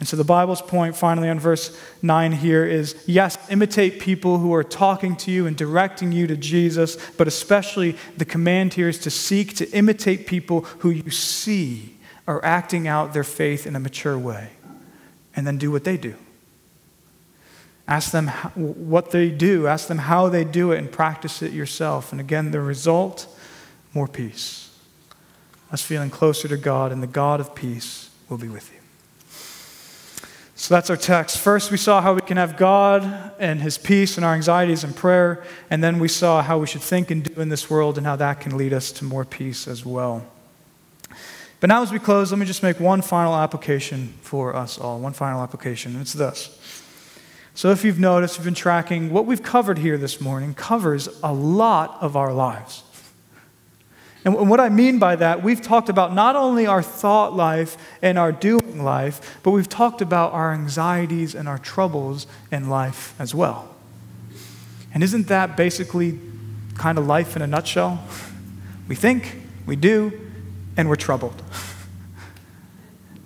And 0.00 0.08
so 0.08 0.16
the 0.16 0.24
Bible's 0.24 0.60
point 0.60 0.96
finally 0.96 1.28
on 1.28 1.38
verse 1.38 1.80
9 2.02 2.32
here 2.32 2.66
is 2.66 3.00
yes, 3.06 3.38
imitate 3.48 4.00
people 4.00 4.38
who 4.38 4.52
are 4.52 4.64
talking 4.64 5.14
to 5.18 5.30
you 5.30 5.46
and 5.46 5.56
directing 5.56 6.10
you 6.10 6.26
to 6.26 6.36
Jesus, 6.36 6.96
but 7.12 7.28
especially 7.28 7.96
the 8.16 8.24
command 8.24 8.74
here 8.74 8.88
is 8.88 8.98
to 8.98 9.10
seek 9.10 9.54
to 9.58 9.70
imitate 9.70 10.26
people 10.26 10.62
who 10.80 10.90
you 10.90 11.12
see 11.12 11.96
are 12.26 12.44
acting 12.44 12.88
out 12.88 13.12
their 13.12 13.22
faith 13.22 13.64
in 13.64 13.76
a 13.76 13.80
mature 13.80 14.18
way 14.18 14.50
and 15.34 15.46
then 15.46 15.58
do 15.58 15.70
what 15.70 15.84
they 15.84 15.96
do. 15.96 16.14
Ask 17.88 18.12
them 18.12 18.28
what 18.28 19.10
they 19.10 19.30
do, 19.30 19.66
ask 19.66 19.88
them 19.88 19.98
how 19.98 20.28
they 20.28 20.44
do 20.44 20.72
it, 20.72 20.78
and 20.78 20.90
practice 20.90 21.42
it 21.42 21.52
yourself. 21.52 22.12
And 22.12 22.20
again, 22.20 22.50
the 22.50 22.60
result 22.60 23.26
more 23.92 24.08
peace. 24.08 24.70
Us 25.70 25.82
feeling 25.82 26.10
closer 26.10 26.48
to 26.48 26.56
God, 26.56 26.92
and 26.92 27.02
the 27.02 27.06
God 27.06 27.40
of 27.40 27.54
peace 27.54 28.10
will 28.28 28.38
be 28.38 28.48
with 28.48 28.72
you. 28.72 28.78
So 30.54 30.74
that's 30.74 30.90
our 30.90 30.96
text. 30.96 31.38
First, 31.38 31.72
we 31.72 31.76
saw 31.76 32.00
how 32.00 32.14
we 32.14 32.20
can 32.20 32.36
have 32.36 32.56
God 32.56 33.32
and 33.40 33.60
His 33.60 33.78
peace 33.78 34.16
and 34.16 34.24
our 34.24 34.32
anxieties 34.32 34.84
in 34.84 34.92
prayer. 34.92 35.42
And 35.70 35.82
then 35.82 35.98
we 35.98 36.06
saw 36.06 36.40
how 36.40 36.58
we 36.58 36.68
should 36.68 36.82
think 36.82 37.10
and 37.10 37.24
do 37.24 37.40
in 37.40 37.48
this 37.48 37.68
world 37.68 37.98
and 37.98 38.06
how 38.06 38.14
that 38.16 38.40
can 38.40 38.56
lead 38.56 38.72
us 38.72 38.92
to 38.92 39.04
more 39.04 39.24
peace 39.24 39.66
as 39.66 39.84
well. 39.84 40.24
But 41.62 41.68
now, 41.68 41.80
as 41.80 41.92
we 41.92 42.00
close, 42.00 42.32
let 42.32 42.40
me 42.40 42.44
just 42.44 42.64
make 42.64 42.80
one 42.80 43.02
final 43.02 43.36
application 43.36 44.14
for 44.22 44.56
us 44.56 44.78
all. 44.80 44.98
One 44.98 45.12
final 45.12 45.44
application. 45.44 45.94
It's 46.00 46.12
this. 46.12 46.58
So, 47.54 47.70
if 47.70 47.84
you've 47.84 48.00
noticed, 48.00 48.36
you've 48.36 48.44
been 48.44 48.52
tracking, 48.52 49.10
what 49.10 49.26
we've 49.26 49.44
covered 49.44 49.78
here 49.78 49.96
this 49.96 50.20
morning 50.20 50.54
covers 50.54 51.08
a 51.22 51.32
lot 51.32 51.98
of 52.00 52.16
our 52.16 52.32
lives. 52.32 52.82
And 54.24 54.50
what 54.50 54.58
I 54.58 54.70
mean 54.70 54.98
by 54.98 55.14
that, 55.14 55.44
we've 55.44 55.62
talked 55.62 55.88
about 55.88 56.12
not 56.12 56.34
only 56.34 56.66
our 56.66 56.82
thought 56.82 57.36
life 57.36 57.76
and 58.02 58.18
our 58.18 58.32
doing 58.32 58.82
life, 58.82 59.38
but 59.44 59.52
we've 59.52 59.68
talked 59.68 60.02
about 60.02 60.32
our 60.32 60.52
anxieties 60.52 61.32
and 61.32 61.48
our 61.48 61.58
troubles 61.58 62.26
in 62.50 62.70
life 62.70 63.14
as 63.20 63.36
well. 63.36 63.72
And 64.92 65.04
isn't 65.04 65.28
that 65.28 65.56
basically 65.56 66.18
kind 66.74 66.98
of 66.98 67.06
life 67.06 67.36
in 67.36 67.42
a 67.42 67.46
nutshell? 67.46 68.04
We 68.88 68.96
think, 68.96 69.40
we 69.64 69.76
do, 69.76 70.31
and 70.76 70.88
we're 70.88 70.96
troubled. 70.96 71.42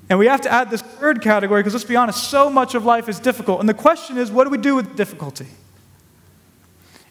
And 0.09 0.19
we 0.19 0.27
have 0.27 0.41
to 0.43 0.53
add 0.53 0.71
this 0.71 0.83
third 0.83 1.21
category 1.21 1.61
because 1.61 1.75
let's 1.75 1.85
be 1.85 1.97
honest, 1.97 2.31
so 2.31 2.49
much 2.49 2.75
of 2.75 2.85
life 2.85 3.09
is 3.09 3.19
difficult. 3.19 3.61
And 3.61 3.69
the 3.69 3.75
question 3.75 4.19
is, 4.19 4.31
what 4.31 4.45
do 4.45 4.51
we 4.51 4.59
do 4.59 4.77
with 4.77 4.97
difficulty? 4.97 5.47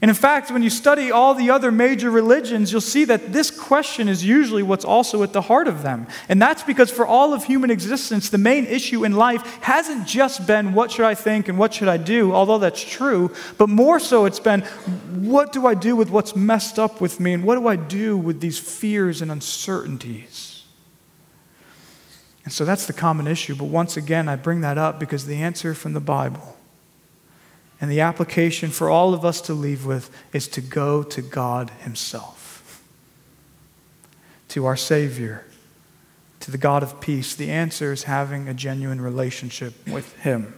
And 0.02 0.10
in 0.10 0.16
fact, 0.16 0.52
when 0.52 0.62
you 0.62 0.70
study 0.70 1.10
all 1.10 1.34
the 1.34 1.50
other 1.50 1.72
major 1.72 2.12
religions, 2.12 2.72
you'll 2.72 2.82
see 2.82 3.06
that 3.06 3.32
this 3.32 3.50
question 3.50 4.10
is 4.10 4.26
usually 4.26 4.62
what's 4.62 4.84
also 4.84 5.24
at 5.24 5.32
the 5.32 5.42
heart 5.42 5.70
of 5.70 5.84
them. 5.84 6.08
And 6.28 6.42
that's 6.42 6.64
because 6.64 6.92
for 6.92 7.08
all 7.08 7.34
of 7.34 7.46
human 7.46 7.72
existence, 7.72 8.30
the 8.30 8.38
main 8.38 8.66
issue 8.66 9.06
in 9.06 9.14
life 9.14 9.42
hasn't 9.62 10.06
just 10.06 10.46
been 10.46 10.74
what 10.74 10.92
should 10.92 11.06
I 11.06 11.16
think 11.16 11.48
and 11.48 11.58
what 11.58 11.74
should 11.74 11.88
I 11.88 11.96
do, 11.96 12.34
although 12.34 12.58
that's 12.58 12.84
true, 12.84 13.32
but 13.58 13.70
more 13.70 14.00
so 14.00 14.26
it's 14.26 14.40
been 14.40 14.62
what 14.62 15.54
do 15.54 15.66
I 15.66 15.74
do 15.74 15.96
with 15.96 16.10
what's 16.10 16.36
messed 16.36 16.78
up 16.78 17.00
with 17.00 17.22
me 17.22 17.32
and 17.32 17.46
what 17.46 17.56
do 17.56 17.66
I 17.68 17.78
do 17.78 18.18
with 18.18 18.42
these 18.42 18.60
fears 18.60 19.22
and 19.22 19.32
uncertainties? 19.32 20.66
And 22.44 22.52
so 22.52 22.66
that's 22.66 22.86
the 22.86 22.94
common 22.94 23.28
issue. 23.28 23.56
But 23.56 23.66
once 23.66 23.96
again, 23.96 24.28
I 24.28 24.36
bring 24.36 24.60
that 24.62 24.78
up 24.78 25.00
because 25.00 25.26
the 25.26 25.38
answer 25.38 25.74
from 25.74 25.94
the 25.94 26.02
Bible 26.02 26.55
and 27.86 27.92
the 27.92 28.02
application 28.02 28.72
for 28.72 28.90
all 28.90 29.14
of 29.14 29.24
us 29.24 29.40
to 29.42 29.54
leave 29.54 29.86
with 29.86 30.10
is 30.34 30.48
to 30.48 30.60
go 30.60 31.04
to 31.04 31.22
God 31.22 31.70
Himself, 31.82 32.82
to 34.48 34.66
our 34.66 34.76
Savior, 34.76 35.46
to 36.40 36.50
the 36.50 36.58
God 36.58 36.82
of 36.82 37.00
peace. 37.00 37.36
The 37.36 37.52
answer 37.52 37.94
is 37.94 38.06
having 38.06 38.48
a 38.48 38.56
genuine 38.56 39.00
relationship 39.02 39.76
with 39.88 40.18
Him. 40.22 40.56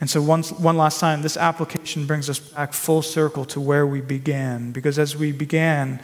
And 0.00 0.10
so, 0.10 0.20
one, 0.20 0.42
one 0.42 0.76
last 0.76 0.98
time, 0.98 1.22
this 1.22 1.36
application 1.36 2.04
brings 2.04 2.28
us 2.28 2.40
back 2.40 2.72
full 2.72 3.00
circle 3.00 3.44
to 3.44 3.60
where 3.60 3.86
we 3.86 4.00
began. 4.00 4.72
Because 4.72 4.98
as 4.98 5.16
we 5.16 5.30
began, 5.30 6.00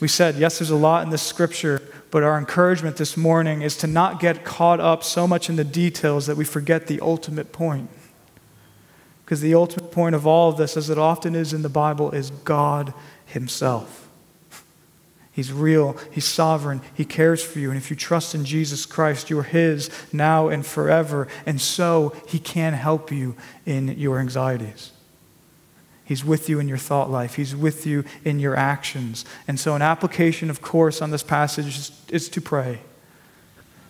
we 0.00 0.08
said, 0.08 0.34
yes, 0.34 0.58
there's 0.58 0.70
a 0.70 0.74
lot 0.74 1.04
in 1.04 1.10
this 1.10 1.22
scripture, 1.22 1.80
but 2.10 2.24
our 2.24 2.38
encouragement 2.38 2.96
this 2.96 3.16
morning 3.16 3.62
is 3.62 3.76
to 3.76 3.86
not 3.86 4.18
get 4.18 4.44
caught 4.44 4.80
up 4.80 5.04
so 5.04 5.28
much 5.28 5.48
in 5.48 5.54
the 5.54 5.62
details 5.62 6.26
that 6.26 6.36
we 6.36 6.44
forget 6.44 6.88
the 6.88 7.00
ultimate 7.00 7.52
point. 7.52 7.88
Because 9.32 9.40
the 9.40 9.54
ultimate 9.54 9.90
point 9.90 10.14
of 10.14 10.26
all 10.26 10.50
of 10.50 10.58
this, 10.58 10.76
as 10.76 10.90
it 10.90 10.98
often 10.98 11.34
is 11.34 11.54
in 11.54 11.62
the 11.62 11.70
Bible, 11.70 12.10
is 12.10 12.28
God 12.28 12.92
Himself. 13.24 14.06
He's 15.30 15.50
real, 15.50 15.96
He's 16.10 16.26
sovereign, 16.26 16.82
He 16.92 17.06
cares 17.06 17.42
for 17.42 17.58
you. 17.58 17.70
And 17.70 17.78
if 17.78 17.88
you 17.88 17.96
trust 17.96 18.34
in 18.34 18.44
Jesus 18.44 18.84
Christ, 18.84 19.30
you're 19.30 19.42
His 19.42 19.88
now 20.12 20.48
and 20.48 20.66
forever. 20.66 21.28
And 21.46 21.58
so 21.58 22.14
He 22.26 22.38
can 22.38 22.74
help 22.74 23.10
you 23.10 23.34
in 23.64 23.98
your 23.98 24.18
anxieties. 24.18 24.92
He's 26.04 26.22
with 26.22 26.50
you 26.50 26.60
in 26.60 26.68
your 26.68 26.76
thought 26.76 27.10
life. 27.10 27.36
He's 27.36 27.56
with 27.56 27.86
you 27.86 28.04
in 28.26 28.38
your 28.38 28.54
actions. 28.54 29.24
And 29.48 29.58
so, 29.58 29.74
an 29.74 29.80
application, 29.80 30.50
of 30.50 30.60
course, 30.60 31.00
on 31.00 31.10
this 31.10 31.22
passage 31.22 31.68
is, 31.68 32.02
is 32.10 32.28
to 32.28 32.42
pray. 32.42 32.80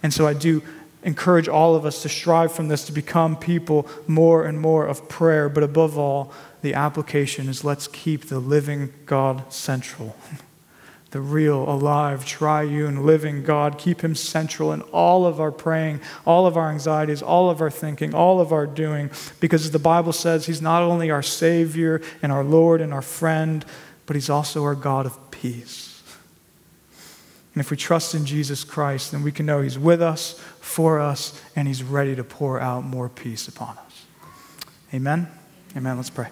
And 0.05 0.14
so, 0.14 0.24
I 0.24 0.34
do 0.34 0.62
encourage 1.03 1.48
all 1.48 1.74
of 1.74 1.84
us 1.84 2.03
to 2.03 2.09
strive 2.09 2.53
from 2.53 2.68
this 2.68 2.84
to 2.86 2.92
become 2.92 3.36
people 3.36 3.88
more 4.07 4.44
and 4.44 4.61
more 4.61 4.86
of 4.86 5.09
prayer. 5.09 5.48
But 5.48 5.64
above 5.64 5.98
all, 5.98 6.32
the 6.62 6.74
application 6.74 7.48
is 7.48 7.64
let's 7.64 7.88
keep 7.88 8.28
the 8.28 8.38
living 8.38 8.92
God 9.07 9.53
central. 9.53 10.16
The 11.12 11.20
real, 11.20 11.68
alive, 11.68 12.24
triune, 12.24 13.05
living 13.05 13.42
God. 13.42 13.76
Keep 13.76 14.00
Him 14.00 14.14
central 14.14 14.72
in 14.72 14.80
all 14.80 15.26
of 15.26 15.40
our 15.40 15.53
praying, 15.53 16.00
all 16.24 16.46
of 16.46 16.57
our 16.57 16.70
anxieties, 16.70 17.20
all 17.20 17.50
of 17.50 17.61
our 17.61 17.70
thinking, 17.70 18.14
all 18.14 18.40
of 18.40 18.50
our 18.50 18.66
doing. 18.66 19.11
Because 19.38 19.70
the 19.70 19.78
Bible 19.78 20.14
says, 20.14 20.46
He's 20.46 20.62
not 20.62 20.82
only 20.82 21.11
our 21.11 21.22
Savior 21.22 22.00
and 22.22 22.32
our 22.32 22.42
Lord 22.42 22.80
and 22.80 22.94
our 22.94 23.03
friend, 23.03 23.62
but 24.07 24.16
He's 24.16 24.30
also 24.30 24.64
our 24.64 24.74
God 24.74 25.05
of 25.05 25.30
peace. 25.30 26.03
And 27.55 27.61
if 27.61 27.70
we 27.70 27.76
trust 27.76 28.14
in 28.14 28.24
Jesus 28.24 28.64
Christ, 28.64 29.12
then 29.12 29.22
we 29.22 29.32
can 29.32 29.44
know 29.44 29.61
He's 29.61 29.78
with 29.78 30.00
us, 30.00 30.42
for 30.62 31.00
us, 31.00 31.38
and 31.54 31.68
He's 31.68 31.82
ready 31.82 32.16
to 32.16 32.24
pour 32.24 32.60
out 32.60 32.84
more 32.84 33.08
peace 33.08 33.48
upon 33.48 33.76
us. 33.76 34.06
Amen? 34.94 35.28
Amen. 35.76 35.96
Let's 35.96 36.10
pray. 36.10 36.28